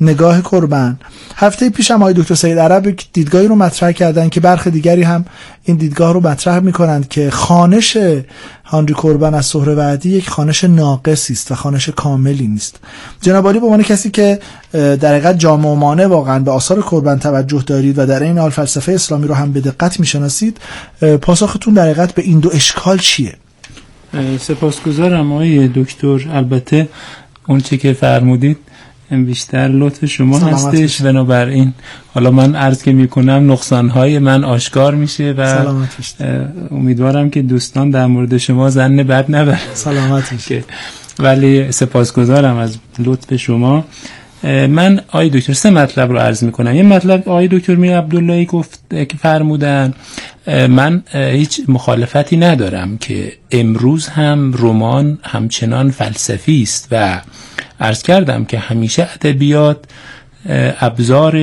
نگاه 0.00 0.40
قربان 0.40 0.98
هفته 1.36 1.70
پیش 1.70 1.90
هم 1.90 2.02
آقای 2.02 2.14
دکتر 2.14 2.34
سید 2.34 2.58
عرب 2.58 2.98
دیدگاهی 3.12 3.48
رو 3.48 3.54
مطرح 3.54 3.92
کردن 3.92 4.28
که 4.28 4.40
برخ 4.40 4.66
دیگری 4.66 5.02
هم 5.02 5.24
این 5.64 5.76
دیدگاه 5.76 6.12
رو 6.12 6.20
مطرح 6.20 6.58
می‌کنند 6.58 7.08
که 7.08 7.30
خانش 7.30 7.96
هانری 8.64 8.94
قربان 8.94 9.34
از 9.34 9.46
سهروردی 9.46 10.10
یک 10.10 10.30
خانش 10.30 10.64
ناقصی 10.64 11.32
است 11.32 11.52
و 11.52 11.54
خانش 11.54 11.88
کاملی 11.88 12.46
نیست. 12.46 12.80
جناب 13.20 13.46
عالی 13.46 13.60
به 13.60 13.84
کسی 13.84 14.10
که 14.10 14.38
در 14.72 15.10
حقیقت 15.10 15.38
جامع 15.38 16.06
واقعا 16.06 16.38
به 16.38 16.50
آثار 16.50 16.80
قربان 16.80 17.18
توجه 17.18 17.62
دارید 17.66 17.98
و 17.98 18.06
در 18.06 18.22
این 18.22 18.38
حال 18.38 18.50
فلسفه 18.50 18.92
اسلامی 18.92 19.28
رو 19.28 19.34
هم 19.34 19.52
به 19.52 19.60
دقت 19.60 20.00
می‌شناسید 20.00 20.58
پاسختون 21.22 21.74
در 21.74 21.82
حقیقت 21.82 22.14
به 22.14 22.22
این 22.22 22.40
دو 22.40 22.50
اشکال 22.52 22.98
چیه؟ 22.98 23.34
سپاسگزارم 24.40 25.32
آقای 25.32 25.68
دکتر. 25.68 26.26
البته 26.32 26.88
اون 27.48 27.60
چی 27.60 27.78
که 27.78 27.92
فرمودید 27.92 28.58
بیشتر 29.10 29.68
لطف 29.68 30.04
شما 30.04 30.38
هستش. 30.38 31.02
بنابراین 31.02 31.72
حالا 32.14 32.30
من 32.30 32.54
عرض 32.54 32.82
که 32.82 32.92
می‌کنم 32.92 33.52
نقصانهای 33.52 34.18
من 34.18 34.44
آشکار 34.44 34.94
میشه 34.94 35.34
و 35.38 35.64
امیدوارم 36.70 37.30
که 37.30 37.42
دوستان 37.42 37.90
در 37.90 38.06
مورد 38.06 38.36
شما 38.36 38.70
زن 38.70 38.96
بد 38.96 39.24
نبرن. 39.28 39.58
سلامت 39.74 40.24
ولی 41.18 41.72
سپاسگزارم 41.72 42.56
از 42.56 42.78
لطف 42.98 43.36
شما. 43.36 43.84
من 44.44 45.00
آقای 45.08 45.30
دکتر 45.30 45.52
سه 45.52 45.70
مطلب 45.70 46.12
رو 46.12 46.18
عرض 46.18 46.44
می‌کنم. 46.44 46.74
یه 46.74 46.82
مطلب 46.82 47.28
آقای 47.28 47.48
دکتر 47.48 47.74
میر 47.74 47.98
عبداللهی 47.98 48.44
گفت 48.46 48.80
که 48.90 49.16
فرمودن 49.22 49.94
من 50.46 51.02
هیچ 51.12 51.60
مخالفتی 51.68 52.36
ندارم 52.36 52.98
که 52.98 53.32
امروز 53.50 54.06
هم 54.06 54.54
رمان 54.58 55.18
همچنان 55.22 55.90
فلسفی 55.90 56.62
است 56.62 56.88
و 56.90 57.20
عرض 57.80 58.02
کردم 58.02 58.44
که 58.44 58.58
همیشه 58.58 59.08
ادبیات 59.14 59.84
ابزار 60.80 61.36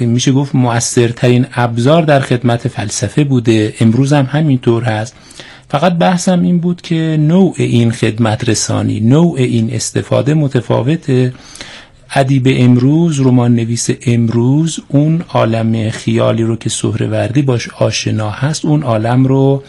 میشه 0.00 0.32
گفت 0.32 0.54
مؤثرترین 0.54 1.46
ابزار 1.54 2.02
در 2.02 2.20
خدمت 2.20 2.68
فلسفه 2.68 3.24
بوده. 3.24 3.74
امروز 3.80 4.12
هم 4.12 4.28
همینطور 4.30 4.84
هست. 4.84 5.16
فقط 5.68 5.92
بحثم 5.92 6.42
این 6.42 6.58
بود 6.58 6.80
که 6.80 7.16
نوع 7.20 7.54
این 7.58 7.90
خدمت 7.90 8.48
رسانی 8.48 9.00
نوع 9.00 9.34
این 9.38 9.74
استفاده 9.74 10.34
متفاوته. 10.34 11.32
ادیب 12.14 12.48
امروز 12.50 13.20
رمان 13.20 13.54
نویس 13.54 13.88
امروز 14.06 14.80
اون 14.88 15.24
عالم 15.28 15.90
خیالی 15.90 16.42
رو 16.42 16.56
که 16.56 16.70
سهروردی 16.70 17.42
باش 17.42 17.68
آشنا 17.68 18.30
هست 18.30 18.64
اون 18.64 18.82
عالم 18.82 19.24
رو 19.24 19.62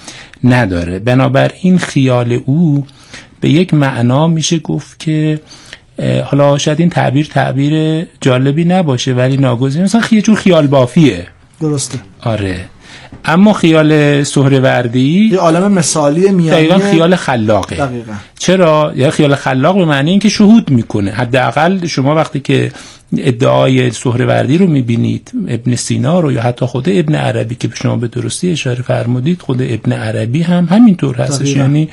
نداره. 0.43 0.99
بنابراین 0.99 1.77
خیال 1.77 2.39
او 2.45 2.85
به 3.41 3.49
یک 3.49 3.73
معنا 3.73 4.27
میشه 4.27 4.59
گفت 4.59 4.99
که 4.99 5.39
حالا 6.25 6.57
شاید 6.57 6.79
این 6.79 6.89
تعبیر 6.89 7.25
تعبیر 7.25 8.05
جالبی 8.21 8.65
نباشه 8.65 9.13
ولی 9.13 9.37
ناگزیر. 9.37 9.83
مثلا 9.83 10.01
یه 10.11 10.21
جور 10.21 10.35
خیال 10.35 10.67
بافیه. 10.67 11.27
درسته. 11.61 11.99
آره. 12.21 12.65
اما 13.25 13.53
خیال 13.53 14.23
سهروردی 14.23 15.29
یه 15.31 15.37
عالم 15.37 15.71
مثالی 15.71 16.31
میانی. 16.31 16.49
دقیقا 16.49 16.79
خیال 16.79 17.15
خلاقه. 17.15 17.75
دقیقا. 17.75 18.13
چرا؟ 18.39 18.91
یا 18.95 19.11
خیال 19.11 19.35
خلاق 19.35 19.77
به 19.77 19.85
معنی 19.85 20.11
اینکه 20.11 20.29
شهود 20.29 20.69
می‌کنه. 20.69 21.11
حداقل 21.11 21.85
شما 21.85 22.15
وقتی 22.15 22.39
که 22.39 22.71
ادعای 23.17 23.91
سهروردی 23.91 24.57
رو 24.57 24.67
می‌بینید 24.67 25.31
ابن 25.47 25.75
سینا 25.75 26.19
رو 26.19 26.31
یا 26.31 26.41
حتی 26.41 26.65
خود 26.65 26.89
ابن 26.89 27.15
عربی 27.15 27.55
که 27.55 27.69
شما 27.73 27.95
به 27.95 28.07
درستی 28.07 28.51
اشاره 28.51 28.81
فرمودید 28.81 29.41
خود 29.41 29.61
ابن 29.61 29.91
عربی 29.91 30.41
هم 30.41 30.67
همینطور 30.71 31.15
هستش. 31.15 31.55
یعنی 31.55 31.89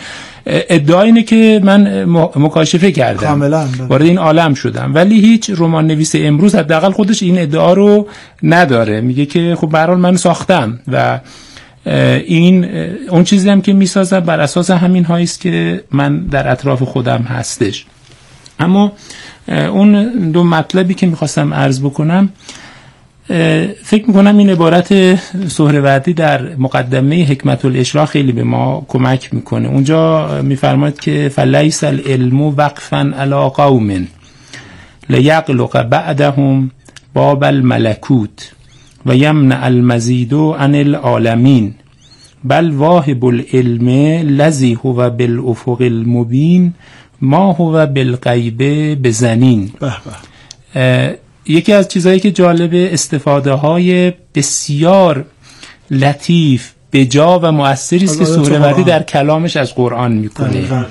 ادعا 0.50 1.02
اینه 1.02 1.22
که 1.22 1.60
من 1.64 2.04
مکاشفه 2.36 2.92
کردم. 2.92 3.26
کاملا. 3.26 3.66
وارد 3.88 4.02
این 4.02 4.18
عالم 4.18 4.54
شدم. 4.54 4.94
ولی 4.94 5.20
هیچ 5.20 5.50
رمان 5.56 5.86
نویس 5.86 6.12
امروز 6.18 6.54
حداقل 6.54 6.90
خودش 6.90 7.22
این 7.22 7.38
ادعا 7.38 7.72
رو 7.72 8.08
نداره. 8.42 9.00
میگه 9.00 9.26
که 9.26 9.56
خب 9.60 9.68
به 9.68 9.94
من 9.94 10.16
ساختم 10.16 10.80
و 10.92 11.20
این 11.86 12.64
اون 13.10 13.24
چیزی 13.24 13.48
هم 13.48 13.60
که 13.60 13.72
می‌سازم 13.72 14.20
بر 14.20 14.40
اساس 14.40 14.70
همین 14.70 15.04
هایی 15.04 15.24
است 15.24 15.40
که 15.40 15.84
من 15.90 16.18
در 16.18 16.52
اطراف 16.52 16.82
خودم 16.82 17.22
هستش. 17.22 17.86
اما 18.60 18.92
اون 19.48 20.04
دو 20.30 20.44
مطلبی 20.44 20.94
که 20.94 21.06
می‌خواستم 21.06 21.54
عرض 21.54 21.80
بکنم 21.80 22.28
فکر 23.84 24.04
می‌کنم 24.06 24.38
این 24.38 24.50
عبارت 24.50 25.14
سهروردی 25.48 26.12
در 26.12 26.56
مقدمه 26.56 27.24
حکمت 27.24 27.64
الاشرا 27.64 28.06
خیلی 28.06 28.32
به 28.32 28.42
ما 28.42 28.84
کمک 28.88 29.34
می‌کنه. 29.34 29.68
اونجا 29.68 30.28
میفرماید 30.42 31.00
که 31.00 31.28
فلیس 31.28 31.84
العلم 31.84 32.42
وقفا 32.42 33.12
علی 33.18 33.48
قوم 33.48 34.06
لیقلق 35.08 35.82
بعدهم 35.82 36.70
باب 37.14 37.44
الملکوت 37.44 38.52
و 39.06 39.16
یمنع 39.16 39.64
المزید 39.64 40.34
عن 40.34 40.74
العالمین. 40.74 41.74
بل 42.44 42.70
واهب 42.70 43.24
العلم 43.24 43.88
لذی 44.40 44.74
هو 44.74 45.10
بالافق 45.10 45.80
المبین 45.80 46.72
ما 47.20 47.52
هو 47.52 47.86
بالغیبه 47.86 48.94
بزنین. 48.94 49.70
یکی 51.48 51.72
از 51.72 51.88
چیزهایی 51.88 52.20
که 52.20 52.30
جالب 52.30 52.70
استفاده 52.74 53.52
های 53.52 54.12
بسیار 54.34 55.24
لطیف 55.90 56.72
بجا 56.92 57.40
و 57.42 57.52
مؤثری 57.52 58.04
است 58.04 58.18
که 58.18 58.24
سوره 58.24 58.84
در 58.84 59.02
کلامش 59.02 59.56
از 59.56 59.74
قرآن 59.74 60.12
می‌کنه. 60.12 60.86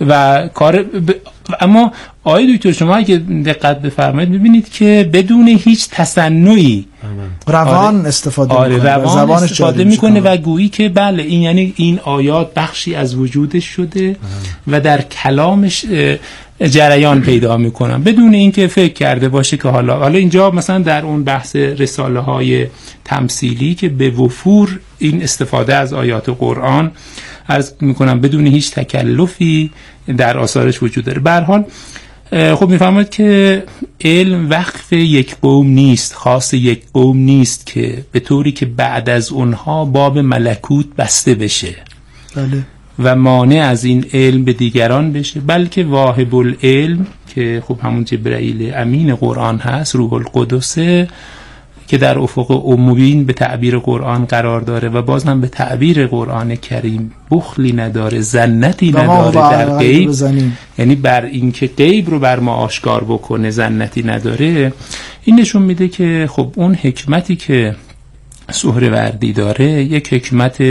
و 0.00 0.48
کار 0.54 0.82
ب... 0.82 1.10
اما 1.60 1.92
آقای 2.24 2.56
دکتر 2.56 2.72
شما 2.72 2.96
اگه 2.96 3.16
دقت 3.16 3.82
بفرمایید 3.82 4.32
ببینید 4.32 4.68
که 4.68 5.10
بدون 5.12 5.48
هیچ 5.48 5.88
تصنعی 5.90 6.86
روان 7.46 7.96
آره. 7.96 8.08
استفاده 8.08 8.54
آره 8.54 8.74
می‌کنه 8.74 8.94
روان 8.94 9.42
استفاده 9.42 9.84
می‌کنه 9.84 10.20
و 10.20 10.36
گویی 10.36 10.68
که 10.68 10.88
بله 10.88 11.22
این 11.22 11.42
یعنی 11.42 11.72
این 11.76 12.00
آیات 12.04 12.54
بخشی 12.54 12.94
از 12.94 13.14
وجودش 13.14 13.64
شده 13.64 14.16
و 14.66 14.80
در 14.80 15.02
کلامش 15.02 15.84
جریان 16.60 17.20
پیدا 17.20 17.56
می‌کنم 17.56 18.02
بدون 18.02 18.34
اینکه 18.34 18.66
فکر 18.66 18.92
کرده 18.92 19.28
باشه 19.28 19.56
که 19.56 19.68
حالا 19.68 19.98
حالا 19.98 20.18
اینجا 20.18 20.50
مثلا 20.50 20.78
در 20.78 21.02
اون 21.02 21.24
بحث 21.24 21.56
رساله 21.56 22.20
های 22.20 22.66
تمثیلی 23.04 23.74
که 23.74 23.88
به 23.88 24.10
وفور 24.10 24.80
این 24.98 25.22
استفاده 25.22 25.74
از 25.74 25.92
آیات 25.92 26.28
قرآن 26.28 26.92
عرض 27.48 27.72
می‌کنم 27.80 28.20
بدون 28.20 28.46
هیچ 28.46 28.70
تکلفی 28.70 29.70
در 30.16 30.38
آثارش 30.38 30.82
وجود 30.82 31.04
داره. 31.04 31.20
به 31.20 31.32
حال 31.32 31.64
خب 32.30 32.68
می‌فهمد 32.68 33.10
که 33.10 33.62
علم 34.04 34.50
وقف 34.50 34.92
یک 34.92 35.36
قوم 35.42 35.66
نیست 35.66 36.14
خاص 36.14 36.54
یک 36.54 36.82
قوم 36.92 37.16
نیست 37.16 37.66
که 37.66 38.04
به 38.12 38.20
طوری 38.20 38.52
که 38.52 38.66
بعد 38.66 39.10
از 39.10 39.32
اونها 39.32 39.84
باب 39.84 40.18
ملکوت 40.18 40.86
بسته 40.98 41.34
بشه. 41.34 41.74
بله. 42.36 42.62
و 42.98 43.16
مانع 43.16 43.66
از 43.66 43.84
این 43.84 44.06
علم 44.12 44.44
به 44.44 44.52
دیگران 44.52 45.12
بشه 45.12 45.40
بلکه 45.40 45.84
واهب 45.84 46.34
العلم 46.34 47.06
که 47.34 47.62
خب 47.66 47.78
همون 47.82 48.04
جبرئیل 48.04 48.72
امین 48.74 49.14
قرآن 49.14 49.58
هست 49.58 49.94
روح 49.94 50.12
القدسه 50.12 51.08
که 51.88 51.98
در 51.98 52.18
افق 52.18 52.50
عمومین 52.50 53.24
به 53.24 53.32
تعبیر 53.32 53.78
قرآن 53.78 54.24
قرار 54.24 54.60
داره 54.60 54.88
و 54.88 55.02
باز 55.02 55.24
هم 55.24 55.40
به 55.40 55.48
تعبیر 55.48 56.06
قرآن 56.06 56.56
کریم 56.56 57.12
بخلی 57.30 57.72
نداره 57.72 58.20
زنتی 58.20 58.90
نداره 58.90 59.34
در 59.34 59.76
غیب. 59.76 60.10
یعنی 60.78 60.94
بر 60.94 61.24
اینکه 61.24 61.66
غیب 61.66 62.10
رو 62.10 62.18
بر 62.18 62.40
ما 62.40 62.54
آشکار 62.54 63.04
بکنه 63.04 63.50
زنتی 63.50 64.02
نداره. 64.02 64.72
این 65.24 65.40
نشون 65.40 65.62
میده 65.62 65.88
که 65.88 66.28
خب 66.30 66.52
اون 66.56 66.74
حکمتی 66.74 67.36
که 67.36 67.76
سهروردی 68.50 69.32
داره 69.32 69.82
یک 69.82 70.12
حکمت 70.12 70.62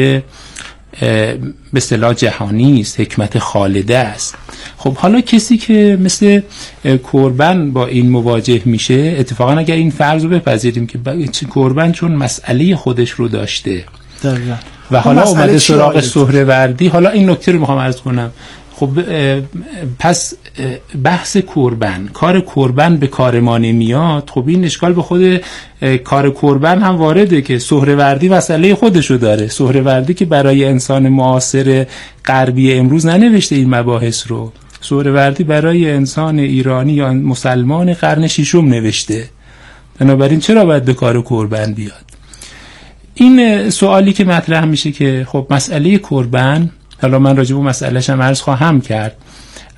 به 0.99 1.37
اصطلاح 1.75 2.13
جهانی 2.13 2.81
است 2.81 2.99
حکمت 2.99 3.39
خالده 3.39 3.97
است. 3.97 4.35
خب 4.77 4.95
حالا 4.95 5.21
کسی 5.21 5.57
که 5.57 5.97
مثل 6.01 6.41
کربن 6.83 7.71
با 7.71 7.87
این 7.87 8.09
مواجه 8.09 8.61
میشه 8.65 9.15
اتفاقا 9.19 9.51
اگر 9.51 9.75
این 9.75 9.89
فرض 9.89 10.23
رو 10.23 10.29
بپذیریم 10.29 10.87
که 10.87 10.99
کربن 11.55 11.91
چون 11.91 12.11
مسئله 12.11 12.75
خودش 12.75 13.09
رو 13.09 13.27
داشته. 13.27 13.83
و 14.91 14.99
حالا 14.99 15.23
اومده 15.23 15.57
سراغ 15.57 16.01
سهروردی. 16.01 16.87
حالا 16.87 17.09
این 17.09 17.29
نکته 17.29 17.51
رو 17.51 17.59
می‌خوام 17.59 17.79
عرض 17.79 17.97
کنم. 17.97 18.31
خب 18.75 18.89
پس 19.99 20.33
بحث 21.03 21.37
کربن 21.37 22.09
کار 22.13 22.41
کربن 22.41 22.97
به 22.97 23.07
کار 23.07 23.39
ما 23.39 23.57
نمیاد 23.57 24.29
خب 24.33 24.47
این 24.47 24.65
اشکال 24.65 24.93
به 24.93 25.01
خود 25.01 25.41
کار 26.03 26.31
کربن 26.31 26.81
هم 26.81 26.95
وارده 26.95 27.41
که 27.41 27.59
سهروردی 27.59 28.29
مسئله 28.29 28.75
خودشو 28.75 29.17
داره. 29.17 29.47
سهروردی 29.47 30.13
که 30.13 30.25
برای 30.25 30.65
انسان 30.65 31.09
معاصر 31.09 31.85
غربی 32.25 32.73
امروز 32.73 33.05
ننوشته 33.05 33.55
این 33.55 33.75
مباحث 33.75 34.23
رو. 34.27 34.51
سهروردی 34.81 35.43
برای 35.43 35.91
انسان 35.91 36.39
ایرانی 36.39 36.93
یا 36.93 37.13
مسلمان 37.13 37.93
قرن 37.93 38.27
ششم 38.27 38.65
نوشته. 38.65 39.29
بنابراین 39.99 40.39
چرا 40.39 40.65
باید 40.65 40.85
به 40.85 40.93
کار 40.93 41.21
کربن 41.21 41.73
بیاد؟ 41.73 42.05
این 43.13 43.69
سوالی 43.69 44.13
که 44.13 44.25
مطرح 44.25 44.65
میشه 44.65 44.91
که 44.91 45.27
خب 45.29 45.47
مسئله 45.49 45.97
کربن 45.97 46.69
حالا 47.01 47.19
من 47.19 47.37
راجع 47.37 47.55
به 47.55 47.61
مسئلهش 47.61 48.09
هم 48.09 48.21
عرض 48.21 48.41
خواهم 48.41 48.81
کرد. 48.81 49.15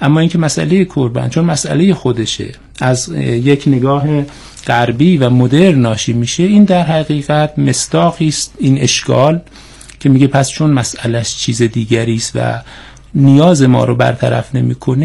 اما 0.02 0.20
اینکه 0.20 0.38
مسئله 0.38 0.86
کربن 0.86 1.30
چون 1.30 1.46
مسئله 1.46 1.94
خودشه 1.94 2.52
از 2.82 3.10
یک 3.20 3.64
نگاه 3.68 4.26
غربی 4.68 5.18
و 5.18 5.30
مدرن 5.30 5.80
ناشی 5.80 6.14
میشه 6.14 6.44
این 6.44 6.64
در 6.64 6.84
حقیقت 6.84 7.60
مستاقی 7.60 8.28
است 8.28 8.54
این 8.60 8.78
اشکال 8.78 9.42
که 10.00 10.10
میگه 10.10 10.28
پس 10.28 10.50
چون 10.50 10.72
مسئلهش 10.72 11.36
چیز 11.36 11.62
دیگری 11.62 12.16
است 12.16 12.32
و 12.36 12.62
نیاز 13.16 13.62
ما 13.62 13.86
رو 13.86 13.96
برطرف 13.96 14.56
نمی‌کنه 14.56 14.98